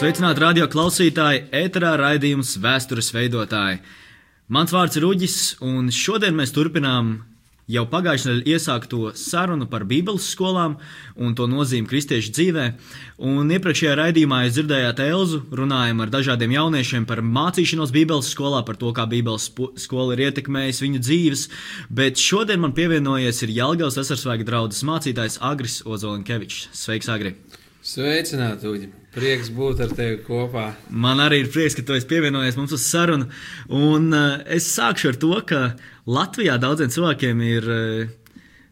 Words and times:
Sveicināti 0.00 0.40
radio 0.40 0.64
klausītāji, 0.64 1.42
ēterā 1.52 1.90
raidījums 2.00 2.54
Vēstures 2.56 3.10
veidotāji. 3.12 3.82
Mans 4.48 4.70
vārds 4.72 4.96
ir 4.96 5.04
Uģis, 5.04 5.34
un 5.60 5.90
šodien 5.92 6.38
mēs 6.38 6.54
turpinām 6.56 7.10
jau 7.68 7.82
pagājušajā 7.90 8.38
nedēļā 8.38 8.54
iesākto 8.56 9.10
sarunu 9.20 9.66
par 9.68 9.84
Bībeles 9.90 10.30
skolām 10.32 10.78
un 11.20 11.34
to 11.36 11.44
nozīmi 11.52 11.90
kristiešu 11.90 12.32
dzīvē. 12.32 12.64
Un 13.28 13.52
iepriekšējā 13.52 13.98
raidījumā 14.00 14.38
jūs 14.46 14.54
dzirdējāt 14.56 15.02
Elzu, 15.04 15.42
runājam 15.60 16.00
ar 16.00 16.14
dažādiem 16.16 16.56
jauniešiem 16.56 17.04
par 17.04 17.20
mācīšanos 17.20 17.92
Bībeles 17.92 18.32
skolā, 18.32 18.62
par 18.64 18.80
to, 18.80 18.94
kā 18.96 19.04
Bībeles 19.10 19.50
skola 19.84 20.16
ir 20.16 20.24
ietekmējusi 20.30 20.86
viņu 20.86 21.02
dzīves, 21.04 21.44
bet 21.92 22.16
šodien 22.16 22.64
man 22.64 22.72
pievienojies 22.72 23.44
ir 23.44 23.52
Jelgavas 23.60 24.00
esarsvēga 24.00 24.48
draudzes 24.48 24.80
mācītājs 24.88 25.42
Agris 25.52 25.82
Ozolinkevičs. 25.84 26.70
Sveiks, 26.86 27.12
Agri! 27.12 27.36
Sveicināti, 27.84 28.72
Uģi! 28.72 28.92
Prieks 29.10 29.50
būt 29.50 29.82
ar 29.82 29.90
tevi 29.98 30.20
kopā. 30.22 30.68
Man 30.90 31.18
arī 31.22 31.40
ir 31.42 31.50
prieks, 31.50 31.74
ka 31.74 31.82
tu 31.82 31.96
esi 31.96 32.06
pievienojies 32.10 32.58
mums 32.60 32.76
uz 32.76 32.84
sarunu. 32.86 33.26
Un 33.74 34.12
uh, 34.14 34.38
es 34.46 34.68
sākšu 34.70 35.10
ar 35.10 35.20
to, 35.24 35.34
ka 35.48 35.62
Latvijā 36.06 36.60
daudziem 36.62 36.92
cilvēkiem 36.94 37.44
ir. 37.48 37.70
Uh, 37.70 38.16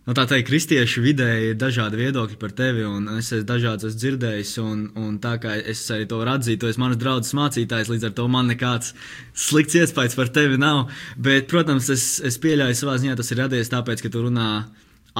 Nu, 0.08 0.14
tā 0.16 0.22
teikt, 0.24 0.46
kristiešu 0.48 1.02
vidē 1.04 1.26
ir 1.50 1.56
dažādi 1.60 1.98
viedokļi 2.00 2.38
par 2.40 2.54
tevi, 2.56 2.80
un 2.88 3.10
es 3.18 3.26
esmu 3.26 3.44
dažādas 3.44 3.90
esmu 3.90 4.00
dzirdējis, 4.00 4.52
un, 4.62 4.86
un 4.96 5.18
tā 5.20 5.34
kā 5.42 5.58
es 5.60 5.82
arī 5.92 6.06
to 6.08 6.22
varu 6.22 6.32
atzīt, 6.32 6.62
tu 6.62 6.70
esi 6.70 6.80
manas 6.80 6.96
draudzes 6.96 7.36
mācītājs, 7.36 7.90
līdz 7.92 8.06
ar 8.08 8.14
to 8.16 8.24
man 8.32 8.48
nekāds 8.48 8.94
slikts 9.36 9.76
iespējas 9.76 10.16
par 10.16 10.32
tevi 10.32 10.56
nav. 10.56 10.86
Bet, 11.20 11.44
protams, 11.52 11.90
es, 11.92 12.06
es 12.24 12.40
pieļauju 12.40 12.78
savā 12.80 12.96
ziņā, 13.02 13.18
tas 13.20 13.34
ir 13.34 13.42
radies 13.42 13.68
tāpēc, 13.74 14.00
ka 14.06 14.12
tu 14.14 14.24
runā 14.24 14.48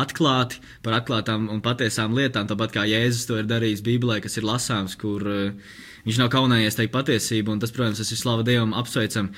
atklāti 0.01 0.63
par 0.85 0.99
atklātām 1.01 1.49
un 1.53 1.63
patiesām 1.65 2.15
lietām, 2.17 2.49
tāpat 2.51 2.75
kā 2.75 2.87
Jēzus 2.89 3.29
to 3.29 3.39
ir 3.41 3.49
darījis 3.51 3.85
Bībelē, 3.87 4.21
kas 4.25 4.39
ir 4.41 4.47
lasāms, 4.49 4.97
kur 5.01 5.25
uh, 5.27 5.75
viņš 6.07 6.21
nav 6.23 6.31
kaunējies 6.33 6.79
teikt 6.79 6.95
patiesību, 6.95 7.55
un 7.55 7.63
tas, 7.63 7.73
protams, 7.75 8.01
tas 8.01 8.13
ir 8.15 8.21
slava 8.21 8.47
Dievam 8.47 8.73
apsveicam. 8.79 9.33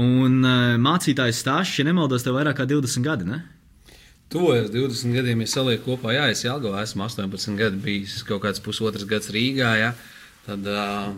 Un 0.00 0.40
uh, 0.40 0.78
mācītājs 0.80 1.42
stāsts, 1.44 1.78
ja 1.80 1.86
nemaldos, 1.88 2.24
tev 2.26 2.38
vairāk 2.38 2.58
kā 2.60 2.68
20 2.70 3.06
gadi, 3.06 3.28
ne? 3.28 3.42
Tuvojas 4.32 4.70
20 4.72 5.14
gadiem, 5.14 5.44
ja 5.44 5.52
saliek 5.52 5.84
kopā, 5.84 6.14
jā, 6.16 6.26
es 6.32 6.42
Jālgavā 6.46 6.82
esmu 6.82 7.04
18 7.06 7.60
gadi 7.60 7.78
bijis, 7.84 8.22
kaut 8.26 8.42
kāds 8.42 8.62
pusotras 8.64 9.04
gads 9.06 9.30
Rīgā, 9.34 9.74
jā, 9.78 9.92
tad 10.48 10.66
uh, 10.66 11.12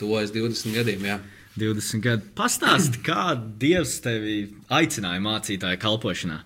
tuvojas 0.00 0.32
20 0.34 0.78
gadiem, 0.78 1.04
jā. 1.10 1.18
20 1.58 2.00
gadi. 2.06 2.30
Pastāst, 2.38 3.02
kā 3.04 3.34
Dievs 3.60 3.98
tevi 4.04 4.36
aicināja 4.72 5.20
mācītāja 5.20 5.80
kalpošanā? 5.82 6.38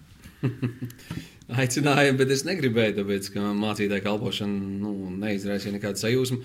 aicināja, 1.53 2.15
bet 2.19 2.33
es 2.35 2.45
negribēju, 2.47 2.97
tāpēc, 3.01 3.31
ka 3.35 3.51
mācītāja 3.57 4.05
kalpošana 4.05 4.71
nu, 4.83 4.95
neizraisīja 5.23 5.77
nekādu 5.77 6.03
sajūsmu. 6.03 6.41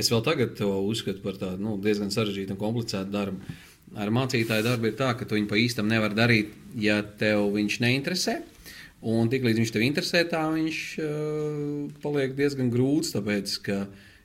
Es 0.00 0.10
vēl 0.10 0.22
tagad 0.26 0.54
to 0.58 0.70
uzskatu 0.86 1.22
par 1.24 1.38
tādu 1.38 1.62
nu, 1.64 1.76
diezgan 1.82 2.12
sarežģītu 2.14 2.54
un 2.54 2.60
komplicētu 2.60 3.10
darbu. 3.14 3.56
Ar 3.98 4.12
mācītāju 4.14 4.66
darbu 4.66 4.90
ir 4.90 4.98
tā, 4.98 5.10
ka 5.18 5.26
tu 5.26 5.34
viņu 5.34 5.48
pa 5.50 5.58
īstam 5.58 5.88
nevar 5.90 6.14
darīt, 6.14 6.52
ja 6.78 7.00
tev 7.02 7.48
viņš 7.56 7.80
neinteresē. 7.82 8.36
Un 9.10 9.30
tiklīdz 9.32 9.58
viņš 9.62 9.72
tev 9.74 9.82
interesē, 9.86 10.22
tā 10.28 10.44
viņš 10.52 10.78
uh, 11.00 11.10
paliek 12.02 12.36
diezgan 12.38 12.70
grūts, 12.70 13.14
tāpēc, 13.16 13.54
ka 13.64 13.80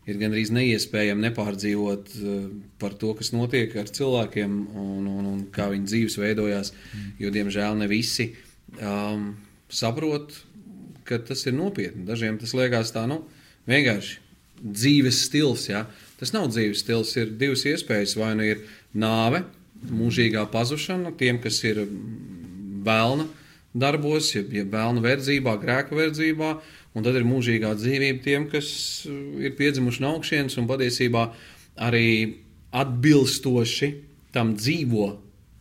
ir 0.05 0.19
gandrīz 0.21 0.51
neiespējami 0.53 1.29
nepārdzīvot 1.29 2.13
uh, 2.19 2.35
par 2.81 2.93
to, 2.99 3.13
kas 3.17 3.31
notiek 3.33 3.73
ar 3.79 3.89
cilvēkiem 3.89 4.59
un, 4.75 5.07
un, 5.07 5.29
un 5.31 5.39
kā 5.55 5.69
viņu 5.71 5.89
dzīves 5.89 6.19
veidojās, 6.21 6.73
jo, 7.23 7.31
diemžēl, 7.33 7.79
ne 7.79 7.89
visi 7.89 8.33
um, 8.75 9.31
saprot, 9.69 10.33
ka 11.05 11.19
tas 11.21 11.45
ir 11.45 11.55
nopietni. 11.55 12.05
Dažiem 12.07 12.37
tas 12.41 12.53
liekas 12.57 12.93
tā, 12.95 13.05
nu, 13.09 13.21
vienkārši 13.69 14.21
dzīves 14.61 15.21
stils. 15.27 15.67
Ja? 15.69 15.85
Tas 16.19 16.33
nav 16.35 16.49
dzīves 16.53 16.81
stils, 16.83 17.13
ir 17.19 17.33
divas 17.39 17.65
iespējas. 17.69 18.15
Vai 18.19 18.33
nu 18.37 18.47
ir 18.47 18.63
nāve, 18.97 19.43
mūžīgā 19.85 20.47
pazušana 20.53 21.13
tiem, 21.19 21.41
kas 21.43 21.61
ir 21.67 21.83
vēlna 22.85 23.27
darbos, 23.75 24.31
ja, 24.35 24.45
ja 24.55 24.63
vēlna 24.71 25.03
verdzībā, 25.03 25.57
grēka 25.61 25.97
verdzībā, 25.97 26.53
un 26.95 27.05
tad 27.05 27.17
ir 27.19 27.27
mūžīgā 27.27 27.73
dzīvība 27.75 28.23
tiem, 28.23 28.47
kas 28.49 28.69
ir 29.05 29.53
piedzimuši 29.57 30.03
no 30.05 30.15
augšienes 30.15 30.55
un 30.61 30.69
patiesībā 30.69 31.25
arī 31.83 32.07
atbilstoši 32.75 33.91
tam 34.35 34.53
dzīvo 34.55 35.09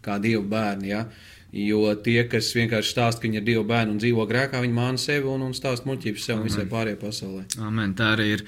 kā 0.05 0.21
dievu 0.23 0.45
bērni. 0.47 0.93
Ja? 0.93 1.03
Uh, 1.09 1.34
Jo 1.55 1.93
tie, 2.03 2.25
kas 2.27 2.49
vienkārši 2.57 2.91
stāsta, 2.91 3.21
ka 3.23 3.29
viņi 3.29 3.39
ir 3.39 3.45
Dieva 3.47 3.63
bērni 3.69 3.95
un 3.95 3.99
dzīvo 4.03 4.25
grēkā, 4.27 4.59
viņi 4.65 4.75
māna 4.75 4.99
sevi 4.99 5.29
un, 5.31 5.45
un 5.47 5.53
stāsta 5.55 5.87
muļķības 5.87 6.25
sev 6.27 6.41
un 6.41 6.49
visai 6.49 6.65
pārējai 6.67 6.99
pasaulē. 6.99 7.45
Amen, 7.63 7.93
tā 7.95 8.09
arī 8.17 8.27
ir. 8.33 8.43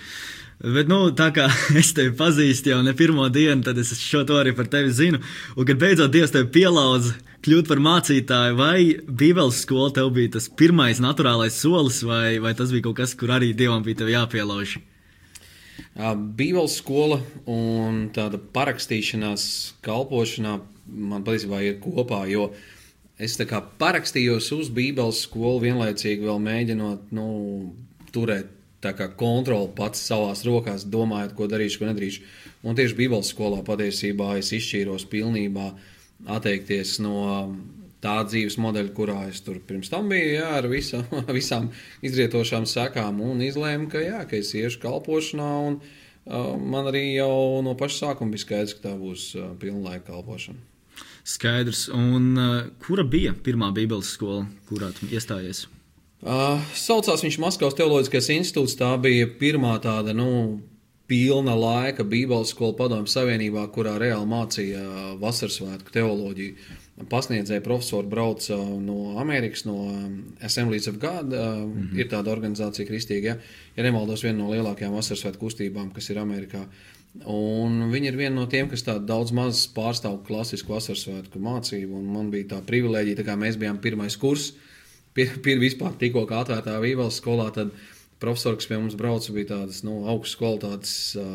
Bet, 0.59 0.91
nu, 0.91 0.99
tā 1.15 1.29
kā 1.37 1.45
es 1.81 1.93
tevi 1.95 2.11
pazīstu 2.19 2.73
jau 2.73 2.81
ne 2.83 2.97
pirmo 2.99 3.29
dienu, 3.31 3.63
tad 3.63 3.79
es 3.79 3.95
šo 4.01 4.25
to 4.27 4.41
arī 4.41 4.57
par 4.59 4.67
tevi 4.73 4.91
zinu. 4.91 5.23
Un, 5.55 5.63
kad 5.69 5.79
beidzot 5.79 6.11
Dievs 6.11 6.35
tevi 6.35 6.51
pielauza 6.59 7.15
kļūt 7.47 7.71
par 7.71 7.85
mācītāju, 7.87 8.59
vai 8.59 8.79
Bībeles 9.07 9.63
skola 9.63 9.95
tev 9.95 10.11
bija 10.19 10.35
tas 10.41 10.51
pirmais 10.51 10.99
naturālais 10.99 11.63
solis, 11.63 12.03
vai, 12.03 12.41
vai 12.43 12.57
tas 12.59 12.75
bija 12.75 12.89
kaut 12.89 12.99
kas, 13.05 13.15
kur 13.15 13.37
arī 13.39 13.55
Dievam 13.55 13.87
bija 13.87 14.11
jāpielauž? 14.17 14.81
Bībeles 15.95 16.81
skola 16.81 17.23
un 17.47 18.09
tāda 18.17 18.41
parakstīšanās 18.41 19.45
kalpošanā 19.87 20.59
man 20.87 21.23
patiesībā 21.27 21.61
ir 21.63 21.79
kopā, 21.83 22.25
jo 22.31 22.51
uh, 22.51 22.65
es 23.19 23.37
parakstījos 23.81 24.51
uz 24.57 24.71
Bībeles 24.71 25.23
skolu, 25.25 25.63
vienlaicīgi 25.65 26.27
vēl 26.27 26.43
mēģinot 26.43 27.13
nu, 27.17 27.29
turēt 28.13 28.53
kontroli 29.17 29.73
pats 29.75 30.03
savās 30.07 30.45
rokās, 30.47 30.85
domājot, 30.87 31.33
ko 31.35 31.47
darīšu, 31.51 31.81
ko 31.81 31.89
nedarīšu. 31.89 32.27
Un 32.67 32.77
tieši 32.77 32.95
Bībeles 32.95 33.33
skolā 33.33 33.63
patiesībā 33.67 34.37
es 34.39 34.53
izšķīros 34.53 35.09
pilnībā 35.11 35.73
atteikties 36.37 37.01
no 37.03 37.57
tā 38.05 38.21
dzīves 38.29 38.59
modeļa, 38.63 38.93
kurā 38.95 39.19
es 39.31 39.41
tur 39.43 39.59
pirms 39.67 39.91
tam 39.91 40.11
biju, 40.13 40.37
jā, 40.37 40.53
ar 40.61 40.69
visa, 40.71 41.03
visām 41.39 41.71
izrietošām 42.07 42.69
sekām, 42.69 43.21
un 43.25 43.43
izlēmu, 43.43 43.91
ka, 43.91 44.03
jā, 44.05 44.23
ka 44.29 44.39
es 44.39 44.53
iešu 44.55 44.83
kalpošanā. 44.85 45.51
Un, 45.71 45.81
uh, 45.81 46.55
man 46.61 46.93
arī 46.93 47.09
jau 47.17 47.63
no 47.67 47.75
paša 47.79 48.05
sākuma 48.05 48.37
bija 48.37 48.47
skaidrs, 48.47 48.79
ka 48.79 48.91
tā 48.91 48.97
būs 49.01 49.33
uh, 49.41 49.53
pilnlaika 49.63 50.13
kalpošana. 50.13 50.76
Skaidrs. 51.27 51.89
Un 51.91 52.37
uh, 52.39 52.69
kura 52.87 53.03
bija 53.03 53.35
pirmā 53.35 53.73
Bībeles 53.75 54.13
skola, 54.15 54.45
kurā 54.69 54.93
tu 54.95 55.09
iestājies? 55.11 55.67
Uh, 56.23 56.63
saucās 56.75 57.25
viņš 57.27 57.41
Maskavas 57.43 57.77
Teoloģiskais 57.79 58.31
institūts. 58.39 58.79
Tā 58.79 58.93
bija 59.03 59.27
pirmā 59.41 59.75
tāda, 59.83 60.15
nu, 60.17 60.61
pilna 61.11 61.55
laika 61.59 62.07
Bībeles 62.07 62.55
skola 62.55 62.77
padomju 62.79 63.11
savienībā, 63.11 63.67
kurā 63.75 63.97
reāli 64.03 64.31
mācīja 64.31 64.83
vasaras 65.23 65.59
svētku 65.61 65.95
teoloģiju. 65.95 66.73
Pasniedzēja 67.11 67.61
profesori 67.61 68.09
brauca 68.09 68.57
no 68.81 69.19
Amerikas, 69.21 69.67
no 69.69 69.77
Assemblies 70.41 70.89
of 70.89 70.97
God. 71.03 71.29
Mm 71.29 71.73
-hmm. 71.75 71.99
Ir 72.01 72.09
tāda 72.09 72.33
organizācija, 72.33 72.89
kristīga, 72.89 73.27
ja, 73.27 73.37
ja 73.77 73.83
nemaldos, 73.83 74.23
viena 74.25 74.39
no 74.39 74.51
lielākajām 74.51 74.95
vasaras 74.95 75.23
svētku 75.25 75.47
kustībām, 75.47 75.93
kas 75.93 76.11
ir 76.11 76.19
Amerikā. 76.19 76.67
Un 77.25 77.91
viņi 77.93 78.11
ir 78.11 78.17
viena 78.19 78.35
no 78.37 78.47
tiem, 78.51 78.69
kas 78.71 78.85
daudz 78.85 79.33
maz 79.37 79.65
pārstāv 79.73 80.21
klasisku 80.27 80.75
vasaras 80.75 81.07
svētku 81.07 81.41
mācību. 81.43 82.01
Man 82.05 82.31
bija 82.33 82.57
tā 82.57 82.63
privilēģija, 82.67 83.21
tā 83.21 83.27
kā 83.27 83.37
mēs 83.41 83.59
bijām 83.61 83.81
pirmais 83.83 84.19
kurs, 84.21 84.53
pir, 85.17 85.39
pir 85.45 85.61
vispār 85.63 85.97
tikko 85.99 86.27
atvērtā 86.27 86.77
Vīveles 86.83 87.21
skolā. 87.23 87.49
Tad 87.55 87.73
profesori, 88.23 88.61
kas 88.61 88.69
pie 88.71 88.79
mums 88.81 88.97
brauca, 88.99 89.33
bija 89.33 89.53
tādas 89.55 89.83
nu, 89.87 89.99
augstas 90.11 90.39
kvalitātes 90.41 90.95
uh, 91.21 91.27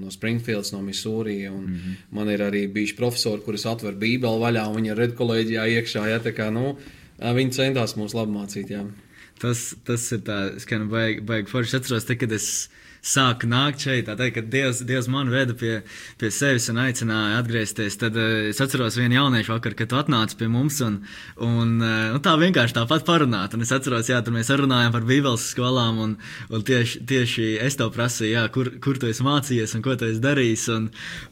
no 0.00 0.12
Springfields, 0.12 0.72
no 0.74 0.82
Missouri. 0.84 1.48
Mm 1.48 1.66
-hmm. 1.66 2.00
Man 2.10 2.28
ir 2.28 2.40
arī 2.40 2.66
bijuši 2.72 2.96
profesori, 2.96 3.42
kurus 3.44 3.66
atver 3.66 3.94
Bībeli 3.94 4.42
vaļā, 4.44 4.68
un 4.68 4.76
viņi 4.76 4.90
ir 4.90 4.96
redkolēģijā 4.96 5.68
iekšā. 5.76 6.06
Ja, 6.08 6.18
kā, 6.18 6.50
nu, 6.52 6.76
viņi 7.18 7.50
centās 7.50 7.96
mūs 7.96 8.14
labi 8.14 8.32
mācīt. 8.32 8.70
Jā. 8.70 8.84
Tas, 9.40 9.74
tas 9.84 10.12
ir 10.12 10.18
tā, 10.18 10.38
kā 10.68 10.78
nu 10.78 10.86
baigi, 10.92 11.20
baigi 11.20 11.48
forši 11.48 11.76
atceros, 11.76 12.04
te, 12.04 12.16
kad 12.16 12.32
es 12.32 12.68
sāku 13.00 13.48
nākt 13.48 13.84
šeit, 13.84 14.06
tā 14.08 14.16
teikt, 14.18 14.36
ka 14.36 14.42
Dievs, 14.52 14.82
Dievs 14.86 15.08
man 15.12 15.30
veda 15.32 15.54
pie, 15.56 15.80
pie 16.20 16.30
sevis 16.34 16.68
un 16.72 16.80
aicināja 16.82 17.38
atgriezties. 17.40 17.96
Tad 18.00 18.16
uh, 18.20 18.50
es 18.50 18.60
atceros 18.60 18.98
vienu 19.00 19.16
jauniešu 19.16 19.54
vakaru, 19.54 19.78
kad 19.78 19.90
tu 19.90 19.98
atnāci 20.00 20.36
pie 20.40 20.50
mums 20.52 20.80
un, 20.84 21.00
un 21.46 21.74
uh, 21.80 22.10
nu, 22.14 22.20
tā 22.24 22.36
vienkārši 22.40 22.76
tāpat 22.76 23.06
parunāt. 23.08 23.56
Un 23.56 23.64
es 23.64 23.72
atceros, 23.74 24.10
jā, 24.12 24.20
tur 24.24 24.36
mēs 24.36 24.52
runājām 24.52 24.94
par 24.96 25.06
Bībeles 25.08 25.48
skolām 25.54 26.00
un, 26.04 26.14
un 26.52 26.64
tieši, 26.66 27.04
tieši 27.08 27.48
es 27.64 27.80
tev 27.80 27.92
prasīju, 27.96 28.34
jā, 28.36 28.46
kur, 28.52 28.74
kur 28.84 29.00
tu 29.00 29.10
esi 29.10 29.26
mācījies 29.26 29.76
un 29.78 29.84
ko 29.86 29.96
tu 29.96 30.10
esi 30.10 30.24
darījis. 30.24 30.68
Un, 30.76 30.90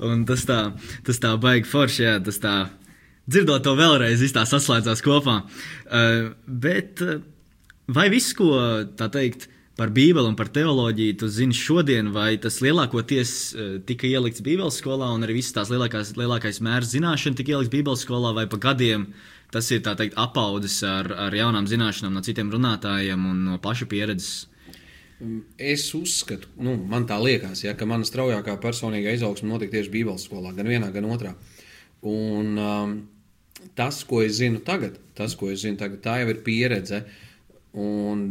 un 0.08 0.26
tas 0.28 0.46
tā, 0.48 0.60
tas 1.06 1.22
tā 1.22 1.36
baigi 1.40 1.68
forši, 1.68 2.04
jā, 2.06 2.18
tas 2.24 2.40
tā. 2.42 2.58
Dzirdot 3.28 3.60
to 3.60 3.74
vēlreiz, 3.76 4.24
tā 4.32 4.46
saslēdzās 4.48 5.04
kopā. 5.04 5.42
Uh, 5.84 6.30
bet 6.48 7.04
uh, 7.04 7.18
vai 7.92 8.08
viss, 8.12 8.32
ko 8.36 8.56
tā 8.96 9.10
teikt, 9.12 9.50
par 9.78 9.92
Bībeli 9.94 10.26
un 10.26 10.34
par 10.34 10.50
teoloģiju 10.50 11.16
tu 11.20 11.28
zini 11.30 11.54
šodien, 11.54 12.10
vai 12.14 12.32
tas 12.42 12.58
lielākoties 12.64 13.32
uh, 13.54 13.72
tika 13.86 14.08
ielikts 14.10 14.42
Bībeles 14.42 14.80
skolā, 14.82 15.12
un 15.14 15.22
arī 15.26 15.38
viss 15.38 15.54
tās 15.54 15.70
lielākās, 15.70 16.16
lielākais 16.18 16.58
mērs 16.66 16.90
zināšana 16.96 17.38
tika 17.38 17.54
ielikts 17.54 17.72
Bībeles 17.72 18.02
skolā, 18.02 18.34
vai 18.34 18.48
pa 18.50 18.58
gadiem 18.68 19.12
tas 19.54 19.70
ir 19.72 19.80
teikt, 19.86 20.18
apaudzis 20.18 20.82
ar, 20.84 21.08
ar 21.28 21.34
jaunām 21.34 21.68
zināšanām 21.70 22.18
no 22.18 22.22
citiem 22.26 22.50
runātājiem 22.52 23.22
un 23.30 23.44
no 23.46 23.60
paša 23.62 23.86
pieredzes? 23.88 24.32
Es 25.58 25.86
uzskatu, 25.98 26.50
nu, 26.62 26.76
man 26.90 27.06
tā 27.08 27.16
liekas, 27.18 27.64
ja, 27.64 27.72
ka 27.78 27.86
mana 27.90 28.06
straujākā 28.06 28.54
personīgā 28.62 29.14
izaugsme 29.16 29.50
notika 29.50 29.76
tieši 29.78 29.94
Bībeles 29.94 30.26
skolā, 30.28 30.52
gan 30.54 30.68
vienā, 30.70 30.90
gan 30.94 31.08
otrā. 31.10 31.32
Un, 32.06 32.52
um, 32.58 32.92
tas, 33.78 34.02
ko 34.06 34.20
es 34.22 34.36
zinu 34.38 34.62
tagad, 34.66 35.00
tas, 35.18 35.34
ko 35.38 35.50
es 35.50 35.64
zinu 35.64 35.78
tagad, 35.80 36.02
tā 36.04 36.20
jau 36.20 36.28
ir 36.30 36.42
pieredze. 36.46 37.02
Un 37.76 38.22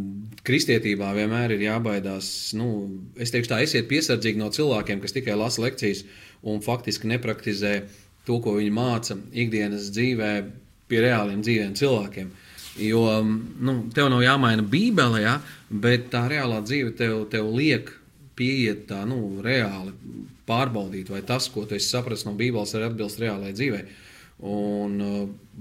kristietībā 0.47 1.11
vienmēr 1.13 1.53
ir 1.53 1.67
jābaidās. 1.67 2.55
Nu, 2.57 2.89
es 3.19 3.31
teikšu, 3.33 3.51
tā 3.51 3.61
esiet 3.61 3.89
piesardzīgi 3.89 4.41
no 4.41 4.49
cilvēkiem, 4.53 5.01
kas 5.03 5.13
tikai 5.13 5.37
lasa 5.37 5.61
lekcijas 5.61 6.03
un 6.47 6.63
faktiski 6.65 7.09
nepraktizē 7.11 7.75
to, 8.27 8.39
ko 8.43 8.57
viņi 8.57 8.73
māca 8.73 9.17
ikdienas 9.31 9.91
dzīvē, 9.93 10.31
pie 10.87 11.03
reāliem 11.03 11.43
dzīviem 11.43 11.75
cilvēkiem. 11.77 12.31
Jo 12.81 13.03
nu, 13.25 13.77
tev 13.93 14.09
nav 14.13 14.21
jāmaina 14.21 14.65
Bībele, 14.65 15.21
ja, 15.23 15.37
bet 15.69 16.11
tā 16.13 16.27
reālā 16.29 16.59
dzīve 16.65 16.93
tev, 16.97 17.23
tev 17.31 17.49
liek 17.53 17.89
pieiet 18.37 18.85
tā 18.89 19.01
nu, 19.09 19.39
reāli 19.43 19.93
pārbaudīt, 20.47 21.09
vai 21.11 21.23
tas, 21.25 21.49
ko 21.51 21.65
tu 21.67 21.75
esi 21.77 21.89
sapratis 21.89 22.25
no 22.27 22.35
Bībeles, 22.37 22.75
arī 22.77 22.87
atbilst 22.87 23.21
reālajai 23.21 23.55
dzīvei. 23.57 23.85
Un, 24.47 24.99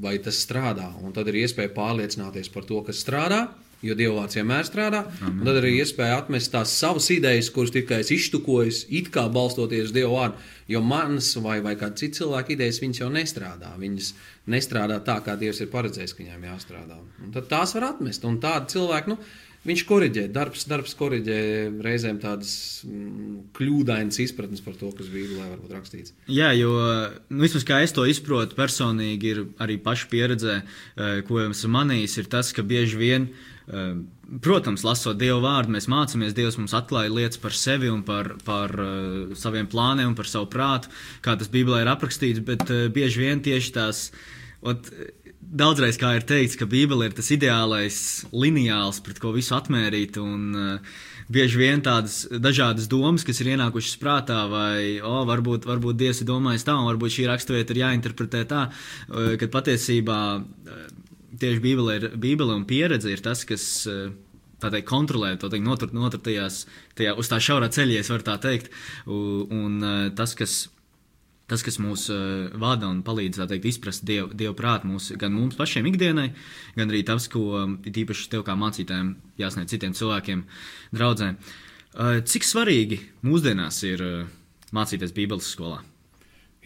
vai 0.04 0.18
tas 0.22 0.36
strādā? 0.44 0.90
Un 1.00 1.14
tad 1.16 1.30
ir 1.32 1.40
iespēja 1.40 1.72
pārliecināties 1.74 2.52
par 2.52 2.66
to, 2.68 2.82
kas 2.84 3.00
strādā, 3.00 3.46
jo 3.84 3.96
Dieva 3.96 4.22
vārds 4.22 4.38
vienmēr 4.38 4.66
strādā. 4.66 5.02
Un 5.26 5.42
tad 5.44 5.60
arī 5.60 5.76
iespēja 5.80 6.20
atmest 6.20 6.52
tās 6.54 6.74
savas 6.76 7.08
idejas, 7.14 7.50
kuras 7.54 7.74
tikai 7.74 8.00
es 8.04 8.12
iztukoju, 8.14 8.72
it 8.98 9.10
kā 9.14 9.26
balstoties 9.32 9.90
uz 9.90 9.96
Dieva 9.96 10.12
vārdu. 10.14 10.52
Jo 10.72 10.82
manas 10.82 11.30
vai, 11.38 11.60
vai 11.62 11.76
kāda 11.78 12.00
cita 12.00 12.22
cilvēka 12.22 12.56
idejas, 12.56 12.82
viņas 12.82 13.02
jau 13.04 13.10
nestrādā. 13.14 13.72
Viņas 13.78 14.12
nestrādā 14.50 14.98
tā, 15.06 15.20
kā 15.22 15.36
Dievs 15.38 15.62
ir 15.62 15.70
paredzējis, 15.72 16.16
ka 16.16 16.24
viņām 16.24 16.46
jāstrādā. 16.50 17.00
Un 17.22 17.34
tad 17.36 17.50
tās 17.52 17.76
var 17.76 17.92
atmest. 17.92 18.26
Un 18.26 18.40
tādi 18.42 18.76
cilvēki, 18.76 19.14
nu, 19.14 19.20
Viņš 19.66 19.82
korģē, 19.82 20.22
darbs, 20.30 20.62
darbs 20.70 20.92
korģē 20.94 21.38
reizēm 21.82 22.20
tādas 22.22 22.84
mm, 22.86 23.48
kļūdainas 23.56 24.20
izpratnes 24.22 24.62
par 24.62 24.76
to, 24.78 24.92
kas 24.94 25.08
Bībelē 25.10 25.42
var 25.48 25.56
būt 25.58 25.72
rakstīts. 25.74 26.14
Jā, 26.30 26.52
jo 26.54 26.70
nu, 26.76 27.40
vismaz 27.42 27.66
kā 27.66 27.80
es 27.82 27.94
to 27.96 28.04
izprotu 28.06 28.54
personīgi, 28.54 29.32
ir 29.32 29.42
arī 29.62 29.80
paša 29.82 30.06
pieredze, 30.12 30.60
eh, 30.62 31.18
ko 31.26 31.42
esmu 31.48 31.72
manījis, 31.80 32.14
ir 32.22 32.30
tas, 32.30 32.52
ka 32.54 32.62
bieži 32.62 33.00
vien. 33.00 33.26
Uh, 33.26 33.55
Protams, 33.66 34.84
lasot 34.86 35.18
Dieva 35.18 35.40
vārdu, 35.42 35.72
mēs 35.74 35.88
mācāmies, 35.90 36.34
Dievs 36.34 36.58
mums 36.58 36.74
atklāja 36.76 37.10
lietas 37.10 37.40
par 37.42 37.54
sevi 37.54 37.90
un 37.90 38.04
par, 38.06 38.32
par 38.46 38.72
uh, 38.78 39.34
saviem 39.38 39.66
plāniem 39.70 40.12
un 40.12 40.16
par 40.18 40.30
savu 40.30 40.46
prātu, 40.50 40.90
kā 41.22 41.34
tas 41.38 41.50
Bībelē 41.50 41.82
ir 41.82 41.90
aprakstīts, 41.90 42.42
bet 42.46 42.62
uh, 42.70 42.86
bieži 42.94 43.24
vien 43.24 43.42
tieši 43.42 43.72
tās. 43.74 44.08
Ot, 44.66 44.90
Daudzreiz, 45.46 45.94
kā 45.98 46.16
ir 46.16 46.24
teikts, 46.26 46.56
ka 46.58 46.66
Bībele 46.66 47.06
ir 47.06 47.14
tas 47.14 47.28
ideālais 47.30 47.98
lineāls, 48.34 48.98
pret 49.06 49.20
ko 49.22 49.30
visu 49.34 49.54
atmērīt, 49.54 50.18
un 50.18 50.58
uh, 50.58 51.02
bieži 51.30 51.60
vien 51.60 51.82
tādas 51.86 52.24
dažādas 52.30 52.90
domas, 52.90 53.26
kas 53.26 53.42
ir 53.42 53.52
ienākušas 53.54 53.98
prātā, 54.02 54.40
vai 54.50 54.98
oh, 55.02 55.22
varbūt, 55.26 55.66
varbūt 55.70 56.02
Dievs 56.02 56.22
ir 56.22 56.30
domājis 56.30 56.66
tā, 56.66 56.74
un 56.74 56.90
varbūt 56.90 57.18
šī 57.18 57.30
raksturvieta 57.30 57.74
ir 57.74 57.82
jāinterpretē 57.84 58.42
tā, 58.50 58.66
uh, 58.70 59.34
kad 59.38 59.54
patiesībā 59.54 60.20
uh, 60.38 60.86
tieši 61.40 61.62
Bībele, 61.62 61.96
ir, 61.98 62.06
Bībele 62.20 62.54
un 62.56 62.64
pieredze 62.68 63.10
ir 63.12 63.22
tas, 63.24 63.44
kas 63.48 63.64
eh, 63.90 64.08
teikt, 64.62 64.86
kontrolē 64.88 65.34
to 65.40 65.50
teikt, 65.52 65.66
notur, 65.66 65.92
notur 65.96 66.22
tajās, 66.24 66.64
tajā, 66.98 67.16
uz 67.18 67.30
tā 67.30 67.40
šaurā 67.42 67.68
ceļā, 67.72 68.00
ja 68.00 68.18
tā 68.26 68.38
teikt. 68.42 68.72
Un, 69.06 69.46
un 69.52 69.76
eh, 69.82 69.98
tas, 70.16 70.36
kas, 70.38 70.58
tas, 71.50 71.62
kas 71.62 71.78
mūs 71.78 72.08
uh, 72.10 72.48
vada 72.58 72.88
un 72.90 73.04
palīdz 73.06 73.44
teikt, 73.46 73.68
izprast 73.70 74.06
dievu, 74.08 74.32
dievu 74.34 74.56
prātu 74.58 74.90
mūs, 74.90 75.12
gan 75.20 75.34
mums 75.36 75.58
pašiem 75.58 75.86
ikdienai, 75.92 76.32
gan 76.78 76.90
arī 76.90 77.04
tas, 77.06 77.28
ko 77.30 77.66
īpaši 77.86 78.32
tev 78.32 78.42
kā 78.48 78.56
mācītājiem 78.58 79.12
jāsniedz 79.38 79.76
citiem 79.76 79.94
cilvēkiem, 79.94 80.42
draugiem. 80.96 81.38
Cik 82.26 82.44
svarīgi 82.44 82.98
mūsdienās 83.24 83.78
ir 83.86 84.02
mācīties 84.74 85.14
Bībeles 85.16 85.54
skolā? 85.54 85.84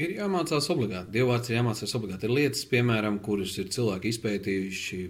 Ir 0.01 0.15
jāmācās 0.17 0.69
obligāti. 0.73 1.13
Dievvvārds 1.19 1.51
ir 1.51 1.59
jāmācās 1.59 1.93
obligāti. 1.99 2.25
Ir 2.25 2.33
lietas, 2.33 2.63
piemēram, 2.71 3.19
kuras 3.25 3.53
ir 3.61 3.69
cilvēki 3.75 4.15
izpētījuši, 4.15 5.01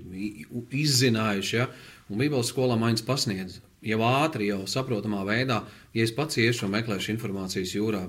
izzinājuši, 0.80 1.56
ja? 1.60 1.68
un 2.10 2.18
Bībeles 2.18 2.50
skolā 2.50 2.78
maiņas 2.80 3.06
pasniedz. 3.06 3.60
Jau 3.86 4.00
ātri, 4.04 4.50
jau 4.50 4.64
saprotamā 4.68 5.22
veidā, 5.28 5.62
ja 5.94 6.04
es 6.04 6.12
pats 6.16 6.40
iešu 6.42 6.66
un 6.66 6.74
meklēšu 6.74 7.14
informācijas 7.14 7.76
jūrā, 7.76 8.02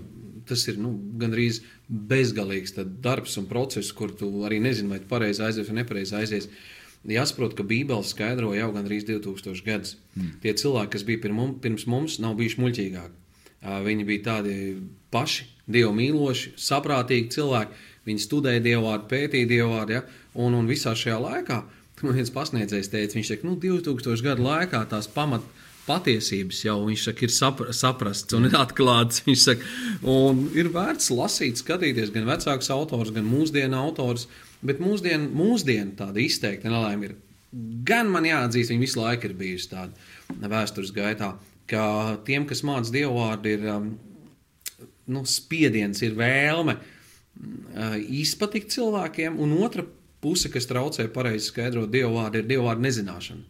tas 0.49 0.65
ir 0.67 0.81
nu, 0.81 0.95
gandrīz 1.21 1.61
bezgalīgs 1.87 2.75
darbs 3.03 3.37
un 3.39 3.47
process, 3.51 3.93
kur 3.95 4.11
tu 4.17 4.31
arī 4.47 4.57
nezini, 4.63 4.89
vai 4.91 4.99
tu 5.03 5.09
pareizi 5.11 5.45
aizies 5.45 5.69
vai 5.69 5.79
nepareizi 5.83 6.17
aizies. 6.17 6.49
Jāsaprot, 7.07 7.55
ka 7.57 7.65
Bībele 7.65 8.05
skaidro 8.05 8.51
jau 8.57 8.69
gandrīz 8.73 9.05
2000 9.07 9.65
gadus. 9.65 9.95
Mm. 10.17 10.35
Tie 10.43 10.57
cilvēki, 10.57 10.93
kas 10.97 11.05
bija 11.07 11.23
pirms 11.61 11.87
mums, 11.89 12.19
nav 12.21 12.35
bijuši 12.41 12.61
muļķīgāki. 12.61 13.20
Viņi 13.61 14.05
bija 14.07 14.25
tādi 14.31 14.55
paši 15.13 15.45
dievu 15.71 15.93
mīloši, 15.95 16.55
saprātīgi 16.59 17.31
cilvēki. 17.35 17.87
Viņi 18.09 18.23
studēja 18.23 18.63
dievu 18.65 18.87
vārdu, 18.87 19.09
pētīja 19.11 19.49
dievu 19.49 19.75
vārdu. 19.75 19.99
Ja? 19.99 20.05
Un, 20.41 20.55
un 20.57 20.69
visā 20.69 20.95
šajā 20.97 21.19
laikā, 21.21 21.59
man 22.01 22.17
viens 22.17 22.33
pasniedzējs 22.33 22.89
teica, 22.89 23.17
viņš 23.19 23.33
teica, 23.33 23.47
nu, 23.47 23.57
2000 23.61 24.25
gadu 24.25 24.47
laikā 24.47 24.81
tās 24.89 25.09
pamat 25.11 25.45
patiesības 25.85 26.61
jau 26.65 26.77
saka, 26.97 27.25
ir 27.25 27.33
sapra, 27.33 27.73
saprasts 27.73 28.33
un 28.37 28.49
ir 28.49 28.57
atklāts. 28.63 29.23
Saka, 29.37 29.65
un 30.01 30.47
ir 30.57 30.71
vērts 30.73 31.11
lasīt, 31.13 31.61
skatīties 31.61 32.13
gan 32.15 32.29
vecākus 32.29 32.71
autors, 32.73 33.13
gan 33.13 33.27
mūsdienu 33.29 33.77
autors. 33.77 34.27
Bet 34.61 34.81
mūsdienu 34.81 35.29
mūsdien 35.33 35.95
tāda 35.97 36.21
izteikta 36.21 36.69
nelaime 36.69 37.09
ir. 37.09 37.15
Gan 37.85 38.11
man 38.13 38.25
jāatzīst, 38.25 38.71
viņa 38.71 38.85
visu 38.85 39.01
laiku 39.01 39.27
ir 39.27 39.37
bijusi 39.37 39.71
tāda 39.73 40.49
vēstures 40.53 40.93
gaitā. 40.95 41.33
Uh, 41.71 41.81
ka 42.15 42.17
tiem, 42.27 42.47
kas 42.49 42.63
māca 42.67 42.91
dievu 42.93 43.19
vārdu, 43.19 43.51
ir 43.55 43.67
um, 43.71 43.89
nu, 45.11 45.23
spiediens, 45.29 46.03
ir 46.03 46.17
vēlme 46.19 46.77
uh, 46.77 47.97
izpatikt 48.21 48.73
cilvēkiem, 48.75 49.39
un 49.41 49.55
otra 49.63 49.85
puse, 50.21 50.51
kas 50.53 50.69
traucē 50.69 51.07
pareizi 51.13 51.49
skaidrot 51.49 51.91
dievu 51.93 52.17
vārdu, 52.17 52.41
ir 52.41 52.49
dievu 52.49 52.67
vārdu 52.67 52.87
nezināšana. 52.87 53.45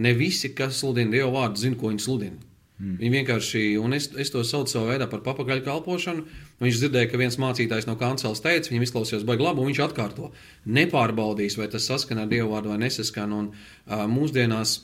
Ne 0.00 0.14
visi, 0.16 0.54
kas 0.56 0.80
sludina 0.80 1.12
dievu 1.12 1.34
vārdu, 1.36 1.60
zina, 1.60 1.78
ko 1.78 1.90
viņi 1.92 2.04
sludina. 2.06 2.46
Mm. 2.80 2.94
Viņi 2.96 3.16
vienkārši, 3.18 3.62
un 3.76 3.92
es, 3.92 4.06
es 4.16 4.30
to 4.32 4.40
saucu 4.46 4.72
savā 4.72 4.94
veidā 4.94 5.04
par 5.10 5.20
papagaļu 5.26 5.66
kalpošanu. 5.66 6.22
Viņš 6.64 6.78
dzirdēja, 6.80 7.10
ka 7.10 7.20
viens 7.20 7.36
mācītājs 7.42 7.84
no 7.90 7.98
kancels 8.00 8.40
teica, 8.40 8.70
viņam 8.72 8.86
izklausījās 8.86 9.26
baigi 9.28 9.44
labi, 9.44 9.60
un 9.60 9.68
viņš 9.68 9.82
atkārto. 9.84 10.30
Nepārbaudīs, 10.78 11.58
vai 11.60 11.68
tas 11.72 11.90
saskan 11.90 12.22
ar 12.22 12.30
dievu 12.30 12.54
vārdu 12.54 12.72
vai 12.72 12.78
nesaskan. 12.80 13.34
Un, 13.36 13.50
uh, 13.52 14.06
mūsdienās 14.08 14.78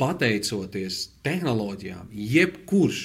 pateicoties 0.00 1.06
tehnoloģijām, 1.24 2.10
jebkurš, 2.12 3.02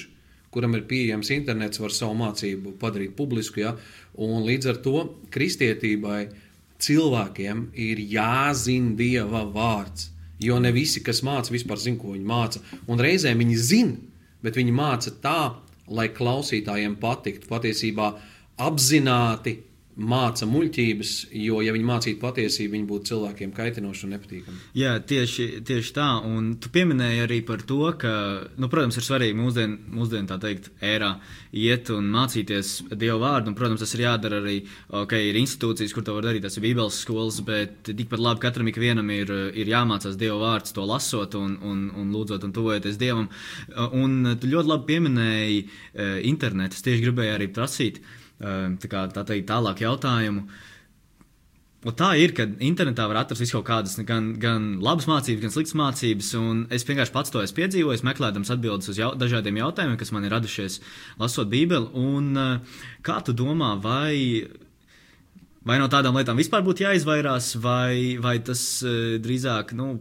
kuram 0.52 0.76
ir 0.76 0.84
pieejams 0.88 1.30
internets, 1.32 1.80
var 1.80 1.94
savu 1.96 2.16
mācību 2.20 2.74
padarīt 2.80 3.14
publisku. 3.16 3.62
Ja? 3.64 3.74
Un 4.20 4.44
līdz 4.44 4.72
ar 4.74 4.80
to 4.84 5.04
kristietībai 5.32 6.26
cilvēkiem 6.82 7.70
ir 7.78 8.02
jāzina 8.12 8.96
Dieva 8.98 9.46
vārds. 9.48 10.10
Jo 10.42 10.58
ne 10.58 10.72
visi, 10.74 11.00
kas 11.06 11.22
māca, 11.22 11.52
vispār 11.54 11.78
zina, 11.78 12.00
ko 12.02 12.16
viņi 12.16 12.26
māca. 12.26 12.60
Un 12.90 13.00
reizēm 13.00 13.40
viņi 13.40 13.58
zina, 13.62 13.98
bet 14.42 14.58
viņi 14.58 14.74
māca 14.74 15.12
tā, 15.22 15.40
lai 15.86 16.08
klausītājiem 16.12 16.96
patiktu. 17.00 17.46
Patiesībā 17.50 18.08
apzināti 18.62 19.60
māca 19.92 20.46
muļķības, 20.48 21.10
jo, 21.36 21.58
ja 21.60 21.72
viņi 21.74 21.84
mācītu 21.84 22.20
patiesību, 22.22 22.72
viņi 22.72 22.86
būtu 22.88 23.10
cilvēkiem 23.10 23.50
kaitinoši 23.52 24.06
un 24.06 24.14
nepatīkami. 24.14 24.60
Jā, 24.78 24.94
tieši, 25.04 25.46
tieši 25.68 25.92
tā. 25.98 26.06
Un 26.24 26.54
tu 26.62 26.70
pieminēji 26.72 27.24
arī 27.26 27.40
par 27.44 27.60
to, 27.68 27.80
ka, 28.00 28.12
nu, 28.56 28.70
protams, 28.72 28.96
ir 28.96 29.04
svarīgi 29.04 29.36
mūsdienu, 29.36 29.76
mūsdien, 29.92 30.28
tā 30.30 30.38
teikt, 30.40 30.70
ērā 30.80 31.12
iet 31.52 31.90
un 31.92 32.08
mācīties 32.14 32.70
Dievu 32.88 33.18
vārdu. 33.20 33.52
Un, 33.52 33.58
protams, 33.58 33.84
tas 33.84 33.92
ir 33.98 34.06
jādara 34.06 34.40
arī, 34.40 34.56
ka 34.88 35.20
ir 35.20 35.36
institūcijas, 35.42 35.92
kur 35.92 36.06
to 36.06 36.16
var 36.16 36.30
darīt, 36.30 36.46
tas 36.46 36.56
ir 36.56 36.64
Bībeles 36.64 37.02
skolas, 37.04 37.42
bet 37.44 37.92
tikpat 37.92 38.24
labi 38.24 38.44
katram 38.46 38.72
ikvienam 38.72 39.12
ir, 39.12 39.34
ir 39.52 39.74
jāmācās 39.74 40.16
Dievu 40.20 40.40
vārds, 40.40 40.72
to 40.72 40.88
lasot 40.88 41.36
un, 41.36 41.58
un, 41.60 41.84
un 42.00 42.16
lūdzot 42.16 42.48
un 42.48 42.56
tuvojoties 42.56 42.96
Dievam. 43.00 43.28
Un 43.92 44.34
tu 44.40 44.48
ļoti 44.48 44.72
labi 44.72 44.88
pieminēji 44.94 45.62
eh, 45.62 46.18
internetu. 46.32 46.80
Es 46.80 46.88
tieši 46.88 47.04
gribēju 47.10 47.36
arī 47.36 47.52
prasīt. 47.52 48.00
Uh, 48.00 48.18
tā, 48.42 48.90
kā, 48.90 49.06
tā 49.14 49.24
teikt, 49.28 49.48
tālāk 49.50 49.82
jautājumu. 49.84 50.46
Un 51.82 51.94
tā 51.98 52.12
ir, 52.14 52.30
ka 52.30 52.44
internetā 52.62 53.08
var 53.10 53.24
atrast 53.24 53.42
kaut 53.50 53.64
kādas 53.66 53.96
gan, 54.06 54.28
gan 54.38 54.76
labas 54.82 55.08
mācības, 55.10 55.40
gan 55.42 55.50
sliktas 55.50 55.74
mācības. 55.78 56.28
Es 56.70 56.86
vienkārši 56.86 57.14
pats 57.14 57.32
to 57.34 57.42
esmu 57.42 57.58
piedzīvojis, 57.58 58.04
meklējot 58.06 58.38
atbildes 58.54 58.92
uz 58.92 59.00
jau, 59.00 59.10
dažādiem 59.18 59.58
jautājumiem, 59.58 59.98
kas 59.98 60.12
man 60.14 60.28
ir 60.28 60.34
radušies 60.36 60.78
lasot 61.18 61.50
Bībeli. 61.50 61.90
Un, 61.98 62.36
eh, 62.38 62.76
kā 63.02 63.18
tu 63.26 63.34
domā, 63.34 63.74
vai, 63.82 64.46
vai 65.66 65.80
no 65.82 65.88
tādām 65.90 66.14
lietām 66.14 66.38
vispār 66.38 66.62
būtu 66.62 66.86
jāizvairās, 66.86 67.56
vai, 67.58 68.16
vai 68.22 68.38
tas 68.38 68.62
uh, 68.86 69.18
drīzāk 69.22 69.74
nu, 69.74 69.96